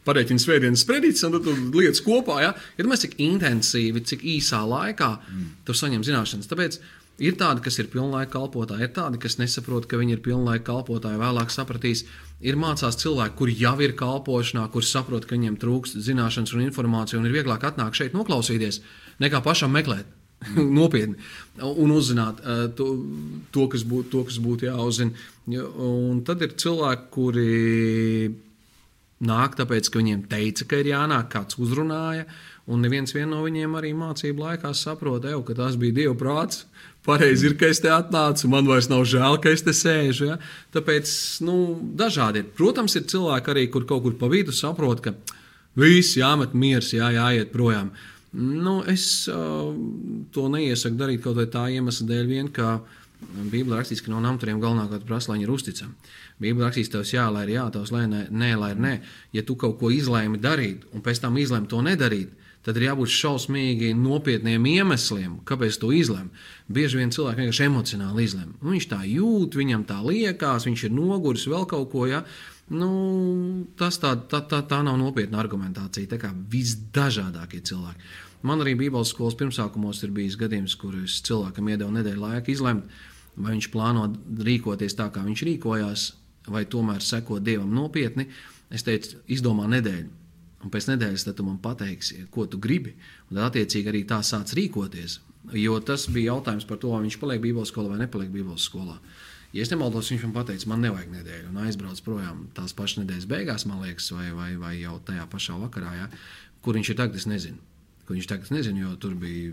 pareiķina 0.07 0.41
svētdienas 0.41 0.85
sprediķis, 0.85 1.27
un 1.27 1.37
tu 1.37 1.53
lietas 1.77 2.01
kopā. 2.05 2.39
Ja, 2.43 2.55
ja 2.77 2.85
domā, 2.85 2.97
cik 2.99 3.19
intensīvi, 3.21 4.03
cik 4.07 4.25
īsā 4.37 4.63
laikā 4.67 5.11
mm. 5.19 5.47
tu 5.67 5.75
saņem 5.77 6.05
zināšanas. 6.07 6.49
Tāpēc 6.49 6.79
ir 7.21 7.37
tādi, 7.39 7.61
kas 7.65 7.77
ir 7.81 7.89
pilnlaika 7.93 8.33
kalpotāji, 8.33 8.87
ir 8.87 8.93
tādi, 8.95 9.19
kas 9.21 9.37
nesaprot, 9.41 9.85
ka 9.89 9.99
viņi 10.01 10.17
ir 10.17 10.23
pilnlaika 10.25 10.65
kalpotāji, 10.71 11.21
vēlāk 11.21 11.53
sapratīs. 11.53 12.05
Ir 12.41 12.57
mācās 12.57 12.97
cilvēki, 13.01 13.37
kuri 13.37 13.57
jau 13.59 13.75
ir 13.85 13.93
kalpošanā, 13.97 14.65
kuriem 14.73 14.89
saprot, 14.89 15.27
ka 15.27 15.37
viņiem 15.37 15.59
trūkst 15.61 15.99
zināšanas 16.01 16.55
un 16.57 16.65
informācija, 16.65 17.19
un 17.21 17.29
ir 17.29 17.37
vieglāk 17.37 17.67
atnākt 17.69 18.01
šeit 18.01 18.17
noklausīties, 18.17 18.81
nekā 19.21 19.43
pašam 19.45 19.73
meklēt. 19.77 20.09
Nopietni. 20.57 21.19
Un 21.61 21.91
uzzināt 21.93 22.39
uh, 22.41 22.63
to, 22.73 22.87
to, 23.53 23.67
kas 23.69 23.83
būtu 23.85 24.23
būt 24.41 24.65
jāuzzina. 24.65 25.13
Un 25.53 26.23
tad 26.25 26.41
ir 26.41 26.55
cilvēki, 26.57 27.11
kuri 27.13 27.51
nāk 29.25 29.57
tāpēc, 29.59 29.89
ka 29.89 30.01
viņiem 30.01 30.25
teica, 30.31 30.67
ka 30.67 30.81
ir 30.81 30.91
jānāk, 30.91 31.29
kāds 31.33 31.59
uzrunāja. 31.61 32.25
Un 32.71 32.83
neviens 32.85 33.13
no 33.27 33.41
viņiem 33.43 33.73
arī 33.75 33.91
mācību 33.97 34.45
laikā 34.45 34.71
saprot, 34.77 35.25
ev, 35.25 35.41
ka 35.47 35.55
tas 35.57 35.75
bija 35.79 35.97
Dieva 36.01 36.15
prāts. 36.17 36.65
Pareizi 37.05 37.49
ir, 37.49 37.55
ka 37.57 37.71
es 37.73 37.81
te 37.81 37.89
atnācu, 37.89 38.47
man 38.51 38.67
vairs 38.69 38.89
nav 38.91 39.01
žēl, 39.09 39.39
ka 39.41 39.49
es 39.49 39.63
te 39.65 39.73
sēžu. 39.73 40.27
Ja? 40.29 40.37
Tāpēc 40.75 41.09
nu, 41.47 41.55
dažādi 41.97 42.43
ir. 42.43 42.51
Protams, 42.57 42.95
ir 42.99 43.07
cilvēki 43.09 43.53
arī, 43.53 43.65
kur 43.73 43.87
kaut 43.89 44.05
kur 44.05 44.17
pa 44.19 44.29
vidu 44.29 44.53
saprot, 44.53 45.01
ka 45.01 45.15
viss 45.81 46.17
jāmet 46.19 46.53
miers, 46.53 46.93
jā, 46.93 47.09
jāiet 47.15 47.49
projām. 47.53 47.89
Nu, 48.37 48.79
es 48.87 49.25
uh, 49.27 49.73
to 50.31 50.47
neiesaku 50.53 50.99
darīt 50.99 51.25
kaut 51.25 51.39
vai 51.41 51.49
tā 51.51 51.65
iemesla 51.73 52.07
dēļ, 52.13 52.29
vien, 52.29 52.51
ka 52.53 52.77
Bībelē 53.21 53.79
rakstīts, 53.79 54.01
ka 54.03 54.11
no 54.11 54.19
namturiem 54.23 54.59
galvenokārt 54.61 55.05
prasa, 55.07 55.31
lai 55.31 55.39
viņi 55.39 55.47
ir 55.47 55.53
uzticami. 55.53 56.13
Bībelē 56.41 56.67
rakstīts, 56.67 56.91
tev 56.91 57.05
jā, 57.05 57.27
lai 57.31 57.45
ir 57.45 57.55
jā, 57.55 57.65
tavs 57.73 57.93
lai 57.93 58.07
nē, 58.09 58.25
nē, 58.33 58.51
lai 58.59 58.71
ir 58.73 58.81
nē. 58.81 58.93
Ja 59.37 59.43
tu 59.45 59.55
kaut 59.59 59.77
ko 59.79 59.91
izlēmi 59.93 60.41
darīt, 60.41 60.87
un 60.95 61.05
pēc 61.05 61.21
tam 61.23 61.37
izlēmi 61.37 61.69
to 61.71 61.83
nedarīt, 61.85 62.33
tad 62.65 62.77
ir 62.77 62.87
jābūt 62.89 63.13
šausmīgi 63.13 63.91
nopietniem 63.97 64.65
iemesliem, 64.73 65.39
kāpēc 65.49 65.79
to 65.81 65.91
izlēma. 65.95 66.29
Bieži 66.71 66.99
vien 66.99 67.13
cilvēki 67.13 67.43
vienkārši 67.43 67.67
emocionāli 67.67 68.25
izlemj. 68.27 68.55
Nu, 68.61 68.73
viņš 68.75 68.89
tā 68.91 69.01
jūt, 69.09 69.57
viņam 69.57 69.85
tā 69.89 70.01
liekas, 70.05 70.67
viņš 70.69 70.85
ir 70.87 70.93
noguris, 70.97 71.47
vēl 71.49 71.65
kaut 71.69 71.89
ko. 71.93 72.05
Ja? 72.09 72.21
Nu, 72.71 72.89
tas 73.75 73.97
tā, 73.99 74.13
tā, 74.31 74.39
tā, 74.47 74.61
tā 74.63 74.79
nav 74.85 74.95
nopietna 74.99 75.41
argumentācija. 75.41 76.13
Tā 76.13 76.19
kā 76.21 76.29
visdažādākie 76.53 77.59
cilvēki. 77.67 78.11
Man 78.47 78.63
arī 78.63 78.77
Bībeles 78.79 79.11
skolas 79.11 79.35
pirmsākumos 79.37 79.99
ir 80.05 80.13
bijis 80.15 80.37
gadījums, 80.39 80.77
kur 80.79 80.95
es 81.03 81.19
cilvēkam 81.27 81.67
iedevu 81.73 81.91
nedēļu 81.97 82.23
laika 82.23 82.51
izlemt, 82.53 82.87
vai 83.35 83.53
viņš 83.53 83.67
plāno 83.73 84.07
rīkoties 84.47 84.95
tā, 84.97 85.09
kā 85.13 85.21
viņš 85.25 85.43
rīkojās, 85.49 86.05
vai 86.49 86.63
tomēr 86.65 87.03
seko 87.05 87.41
Dievam 87.43 87.73
nopietni, 87.75 88.29
es 88.71 88.87
teicu, 88.87 89.19
izdomā 89.29 89.67
nedēļu. 89.69 90.09
Un 90.61 90.71
pēc 90.73 90.87
nedēļas 90.91 91.27
tu 91.35 91.45
man 91.45 91.59
pateiksi, 91.61 92.23
ko 92.33 92.45
tu 92.49 92.59
gribi. 92.61 92.93
Un 93.29 93.35
tad, 93.37 93.49
attiecīgi, 93.49 93.89
arī 93.91 94.03
tā 94.09 94.21
sāc 94.25 94.53
rīkoties. 94.57 95.19
Jo 95.57 95.79
tas 95.83 96.05
bija 96.13 96.35
jautājums 96.35 96.67
par 96.69 96.77
to, 96.81 96.91
vai 96.93 97.03
viņš 97.05 97.17
paliek 97.21 97.41
Bībeles 97.41 97.71
skolā 97.73 97.93
vai 97.93 98.03
nepaliek 98.03 98.29
Bībeles 98.33 98.67
skolā. 98.69 98.99
Ja 99.51 99.65
es 99.65 99.71
nemaldos, 99.71 100.07
viņš 100.13 100.29
man 100.29 100.47
teica, 100.47 100.69
man 100.71 100.83
nevajag 100.85 101.09
nedēļu, 101.11 101.49
un 101.51 101.59
aizbrauc 101.65 101.99
projām 102.05 102.45
tās 102.55 102.71
pašas 102.75 103.01
nedēļas 103.01 103.27
beigās, 103.27 103.65
man 103.67 103.81
liekas, 103.83 104.07
vai, 104.15 104.29
vai, 104.35 104.51
vai 104.59 104.77
jau 104.79 104.95
tajā 105.07 105.25
pašā 105.31 105.57
vakarā. 105.59 105.91
Ja? 105.97 106.07
Kur 106.63 106.79
viņš 106.79 106.93
ir 106.93 106.99
tagad, 107.01 107.19
es 107.19 107.27
nezinu. 107.27 107.59
Kur 108.05 108.15
viņš 108.15 108.29
tagad, 108.31 108.47
es 108.47 108.53
nezinu, 108.55 108.85
jo 108.85 108.93
tur 109.01 109.17
bija 109.19 109.51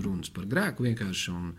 runas 0.00 0.32
par 0.32 0.48
grēku 0.48 0.86
vienkārši. 0.88 1.34
Un, 1.36 1.52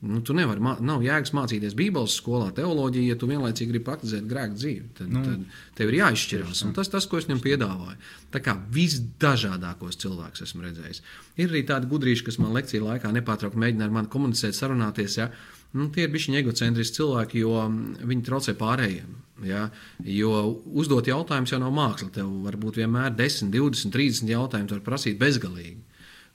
Nu, 0.00 0.22
tu 0.24 0.32
nevari, 0.32 0.62
nav 0.64 1.02
jēgas 1.04 1.34
mācīties 1.36 1.74
Bībeles 1.76 2.14
skolā, 2.16 2.46
teoloģiju, 2.56 3.10
ja 3.10 3.16
tu 3.20 3.26
vienlaicīgi 3.28 3.68
gribi 3.68 3.84
praktizēt 3.84 4.24
grēku 4.30 4.56
dzīvi. 4.56 4.86
Tad, 4.96 5.10
nu, 5.12 5.20
tad 5.26 5.58
tev 5.76 5.90
ir 5.92 5.98
jāizšķirās. 5.98 6.62
Tas 6.78 6.88
tas, 6.88 7.04
ko 7.04 7.20
es 7.20 7.28
viņam 7.28 7.42
piedāvāju. 7.44 7.98
Tā 8.32 8.40
kā 8.40 8.54
visdažādākos 8.72 10.00
cilvēkus 10.00 10.46
esmu 10.46 10.64
redzējis. 10.64 11.02
Ir 11.36 11.52
arī 11.52 11.62
tādi 11.68 11.90
gudrīši, 11.90 12.24
kas 12.30 12.40
man 12.40 12.56
lekciju 12.56 12.86
laikā 12.86 13.12
nepārtraukti 13.12 13.60
mēģina 13.60 13.90
ar 13.90 13.92
mani 13.98 14.12
komunicēt, 14.14 14.56
sarunāties. 14.56 15.18
Ja? 15.20 15.28
Nu, 15.76 15.90
tie 15.92 16.06
ir 16.06 16.14
bijuši 16.14 16.38
egocentriski 16.40 16.96
cilvēki, 17.02 17.44
jo 17.44 17.60
viņi 18.00 18.24
traucē 18.24 18.56
pārējiem. 18.56 19.12
Ja? 19.44 19.66
Jo 20.00 20.46
uzdot 20.80 21.12
jautājumus 21.12 21.52
jau 21.52 21.60
nav 21.60 21.76
māksla. 21.76 22.08
Tev 22.16 22.32
var 22.46 22.56
būt 22.60 22.80
vienmēr 22.80 23.12
10, 23.20 23.52
20, 23.52 23.92
30 23.92 24.32
jautājumus, 24.32 24.78
var 24.78 24.84
prasīt 24.88 25.20
bezgalīgi. 25.20 25.89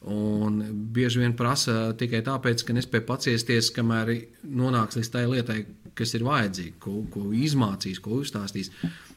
Un 0.06 0.60
bieži 0.94 1.24
vien 1.24 1.34
prasa 1.34 1.90
tikai 1.98 2.20
tāpēc, 2.26 2.62
ka 2.62 2.76
nespēja 2.78 3.08
paciesties, 3.08 3.72
kamēr 3.74 4.12
nonāks 4.46 5.00
līdz 5.00 5.10
tai 5.10 5.24
lietai, 5.32 5.58
kas 5.98 6.14
ir 6.14 6.26
vajadzīga, 6.28 6.78
ko, 6.84 7.00
ko 7.10 7.32
izmācīs, 7.34 8.02
ko 8.04 8.20
uzstāstīs. 8.22 8.70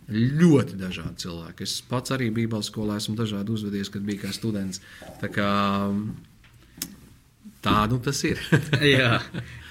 Ļoti 0.08 0.78
dažādi 0.80 1.26
cilvēki. 1.26 1.66
Es 1.68 1.82
pats 1.84 2.14
arī 2.16 2.30
Bībeles 2.32 2.70
skolā 2.72 2.96
esmu 2.96 3.18
dažādi 3.18 3.52
uzvedies, 3.52 3.92
kad 3.92 4.06
biju 4.06 4.22
kā 4.22 4.32
students. 4.32 4.80
Tā 5.20 5.28
kā 5.28 5.50
tādu 7.60 8.00
tas 8.00 8.24
ir. 8.24 8.40
jā, 8.96 9.18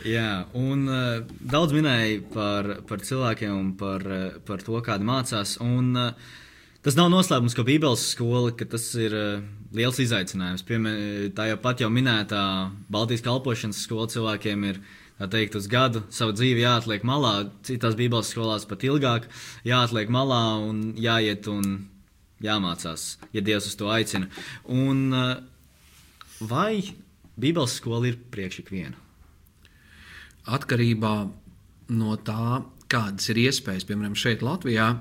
jā, 0.06 0.32
un 0.54 0.86
uh, 0.86 1.24
daudz 1.42 1.74
minēja 1.74 2.22
par, 2.36 2.76
par 2.86 3.02
cilvēkiem 3.02 3.56
un 3.58 3.72
par, 3.80 4.06
uh, 4.06 4.28
par 4.46 4.62
to, 4.62 4.78
kādi 4.86 5.10
mācās. 5.10 5.58
Un, 5.66 5.96
uh, 5.98 6.36
Tas 6.86 6.96
nav 6.96 7.10
noslēpums, 7.12 7.52
ka 7.58 7.66
Bībeles 7.68 8.04
skola 8.14 8.54
ka 8.56 8.64
tas 8.72 8.86
ir 8.96 9.12
uh, 9.18 9.42
liels 9.76 10.00
izaicinājums. 10.04 10.64
Piemēram, 10.68 11.34
tā 11.36 11.50
jau 11.52 11.58
pat 11.64 11.82
jau 11.84 11.90
minētā 11.92 12.44
Baltijas 12.92 13.26
kalpošanas 13.26 13.84
skola 13.84 14.08
cilvēkiem 14.14 14.72
ir. 14.72 14.82
Teikt, 15.18 15.56
uz 15.58 15.66
gadu 15.66 16.04
savu 16.14 16.36
dzīvi 16.38 16.62
jāatliek 16.62 17.02
malā, 17.02 17.48
citās 17.66 17.96
Bībeles 17.98 18.30
skolās 18.30 18.68
pat 18.70 18.84
ilgāk, 18.86 19.24
jāatliek 19.66 20.12
malā 20.14 20.60
un 20.62 20.92
jāiet 20.94 21.50
un 21.50 21.88
jāmācās, 22.46 23.08
ja 23.34 23.42
Dievs 23.42 23.66
uz 23.72 23.74
to 23.80 23.90
aicina. 23.90 24.30
Un, 24.70 25.02
uh, 25.18 25.42
vai 26.38 26.94
Bībeles 27.34 27.80
skola 27.82 28.12
ir 28.12 28.20
priekš 28.30 28.62
ikvienu? 28.62 28.94
Atkarībā 30.46 31.16
no 31.98 32.18
tā, 32.22 32.62
kādas 32.86 33.34
ir 33.34 33.42
iespējas, 33.48 33.90
piemēram, 33.90 34.14
šeit 34.14 34.46
Latvijā, 34.46 34.92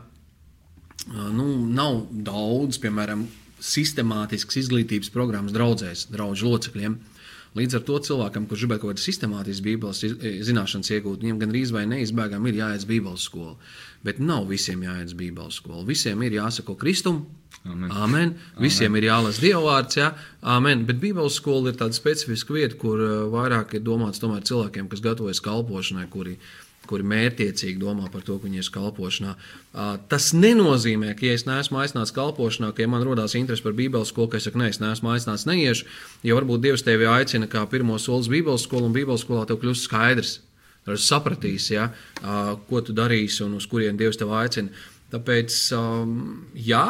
nu, 1.12 1.50
nav 1.68 2.06
daudz, 2.10 2.80
piemēram, 2.82 3.28
sistemātiskas 3.62 4.60
izglītības 4.62 5.12
programmas 5.14 5.54
draudzēs, 5.56 6.08
draugu 6.12 6.50
locekļiem. 6.50 6.98
Līdz 7.56 7.78
ar 7.78 7.84
to 7.88 7.96
cilvēkam, 8.04 8.44
kurš 8.50 8.66
gribētu 8.66 8.82
kaut 8.82 8.92
kādas 8.92 9.06
sistemātiskas 9.08 9.64
bībeles 9.64 10.02
zināšanas 10.44 10.90
iegūt, 10.92 11.22
viņam 11.24 11.38
gan 11.40 11.54
drīz 11.54 11.72
vai 11.72 11.86
neizbēgami 11.88 12.52
ir 12.52 12.58
jāiet 12.60 12.82
uz 12.82 12.88
bībeles 12.90 13.24
skolu. 13.30 13.56
Bet 14.04 14.20
nav 14.20 14.44
visiem 14.50 14.84
jāiet 14.84 15.08
uz 15.08 15.16
bībeles 15.16 15.56
skolu. 15.62 15.86
Visiem 15.88 16.20
ir 16.26 16.36
jāsako 16.36 16.76
Kristum. 16.76 17.24
Amen. 17.64 17.88
Amen. 17.90 18.34
Visiem 18.60 18.92
Amen. 18.92 19.00
ir 19.00 19.08
jālasa 19.08 19.42
dievvvārds, 19.42 19.96
jā. 19.98 20.10
Amen. 20.44 20.84
Bet 20.86 21.00
Bībeles 21.02 21.40
skola 21.40 21.72
ir 21.72 21.80
tāda 21.80 21.96
specifiska 21.96 22.54
vieta, 22.54 22.76
kur 22.78 23.00
vairāk 23.32 23.74
ir 23.74 23.82
domāts 23.82 24.20
cilvēkiem, 24.20 24.86
kas 24.92 25.02
gatavojas 25.02 25.42
kalpošanai, 25.42 26.06
kuri 26.12 26.36
ir 26.36 26.65
kuri 26.88 27.06
mērķiecīgi 27.06 27.80
domā 27.80 28.10
par 28.12 28.24
to, 28.26 28.38
ka 28.38 28.48
viņi 28.48 28.62
ir 28.62 28.70
kalpošanā. 28.74 29.34
Tas 30.10 30.30
nenozīmē, 30.36 31.12
ka, 31.18 31.26
ja 31.28 31.36
es 31.36 31.46
neesmu 31.48 31.80
aicināts 31.82 32.14
kalpošanā, 32.16 32.72
ka, 32.74 32.84
ja 32.84 32.90
man 32.92 33.04
rodās 33.06 33.36
interese 33.38 33.64
par 33.64 33.76
Bībeles 33.78 34.12
skolu, 34.12 34.30
ka 34.32 34.40
es 34.40 34.46
saku, 34.48 34.60
nē, 34.62 34.70
es 34.74 34.80
neesmu 34.82 35.12
aicināts, 35.12 35.46
neiešu, 35.48 35.88
jo 36.26 36.38
varbūt 36.38 36.64
Dievs 36.64 36.86
tevi 36.86 37.08
aicina 37.10 37.48
kā 37.50 37.64
pirmo 37.70 37.98
solis 38.02 38.30
Bībeles 38.32 38.66
skolu, 38.68 38.90
un 38.90 38.96
Bībeles 38.96 39.26
skolā 39.26 39.44
tev 39.48 39.60
kļūst 39.62 39.88
skaidrs. 39.88 40.36
Tad 40.86 41.02
sapratīsi, 41.02 41.74
ja, 41.74 41.88
ko 42.68 42.80
tu 42.86 42.94
darīsi 42.94 43.42
un 43.42 43.56
uz 43.58 43.66
kurien 43.66 43.98
Dievs 43.98 44.20
tevi 44.20 44.36
aicina. 44.38 44.86
Tāpēc, 45.10 45.56
jā, 46.62 46.84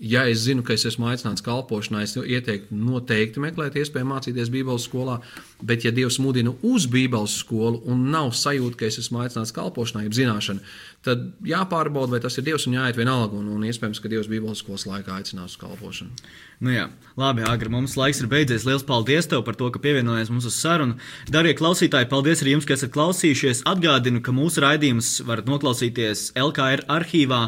ja 0.00 0.24
es 0.28 0.44
zinu, 0.46 0.64
ka 0.64 0.72
es 0.74 0.86
esmu 0.88 1.10
aicināts 1.10 1.44
kalpošanā, 1.44 2.02
es 2.04 2.16
ieteiktu 2.16 2.74
noteikti 2.74 3.42
meklēt 3.42 3.76
iespēju 3.76 4.08
mācīties 4.08 4.50
Bībeles 4.52 4.86
skolā. 4.88 5.18
Bet, 5.60 5.84
ja 5.84 5.92
Dievs 5.92 6.16
mudina 6.24 6.54
uz 6.64 6.86
Bībeles 6.90 7.36
skolu 7.42 7.82
un 7.90 8.06
nav 8.12 8.32
sajūta, 8.36 8.78
ka 8.80 8.88
es 8.88 8.96
esmu 9.02 9.20
aicināts 9.24 9.52
kalpošanā, 9.56 10.06
jeb 10.06 10.16
zināšana, 10.16 10.64
tad 11.04 11.26
jāpārbauda, 11.44 12.14
vai 12.16 12.22
tas 12.24 12.38
ir 12.40 12.46
Dievs 12.48 12.66
un 12.68 12.78
jāiet 12.78 12.96
vienalga. 12.96 13.36
Un, 13.36 13.50
un 13.52 13.66
iespējams, 13.68 14.00
ka 14.00 14.12
Dievs 14.12 14.30
Bībeles 14.30 14.64
skolas 14.64 14.86
laikā 14.88 15.20
aicinās 15.20 15.56
uz 15.56 15.60
kalpošanu. 15.60 16.16
Nu 16.60 16.72
jā, 16.74 16.86
labi, 17.16 17.44
Agri, 17.48 17.70
mums 17.72 17.94
laiks 17.96 18.20
ir 18.20 18.28
beidzies. 18.28 18.66
Lielas 18.68 18.84
paldies 18.84 19.28
tev 19.28 19.40
par 19.46 19.56
to, 19.56 19.70
ka 19.72 19.80
pievienojies 19.80 20.28
mums 20.32 20.48
uz 20.48 20.58
sarunu. 20.60 20.98
Darbie 21.32 21.54
klausītāji, 21.56 22.08
paldies 22.10 22.44
arī 22.44 22.52
jums, 22.52 22.68
ka 22.68 22.76
esat 22.76 22.92
klausījušies. 22.92 23.62
Atgādinu, 23.68 24.20
ka 24.24 24.34
mūsu 24.36 24.60
raidījumus 24.64 25.22
varat 25.28 25.48
noklausīties 25.48 26.30
LKR 26.36 26.84
arhīvā 26.92 27.46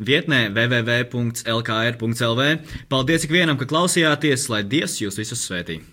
vietnē 0.00 0.48
www.lkr.lv. 0.54 2.42
Paldies 2.92 3.26
ikvienam, 3.28 3.58
ka 3.60 3.66
klausījāties, 3.68 4.48
lai 4.52 4.62
Dievs 4.64 5.00
jūs 5.02 5.18
visus 5.20 5.44
svētī! 5.48 5.91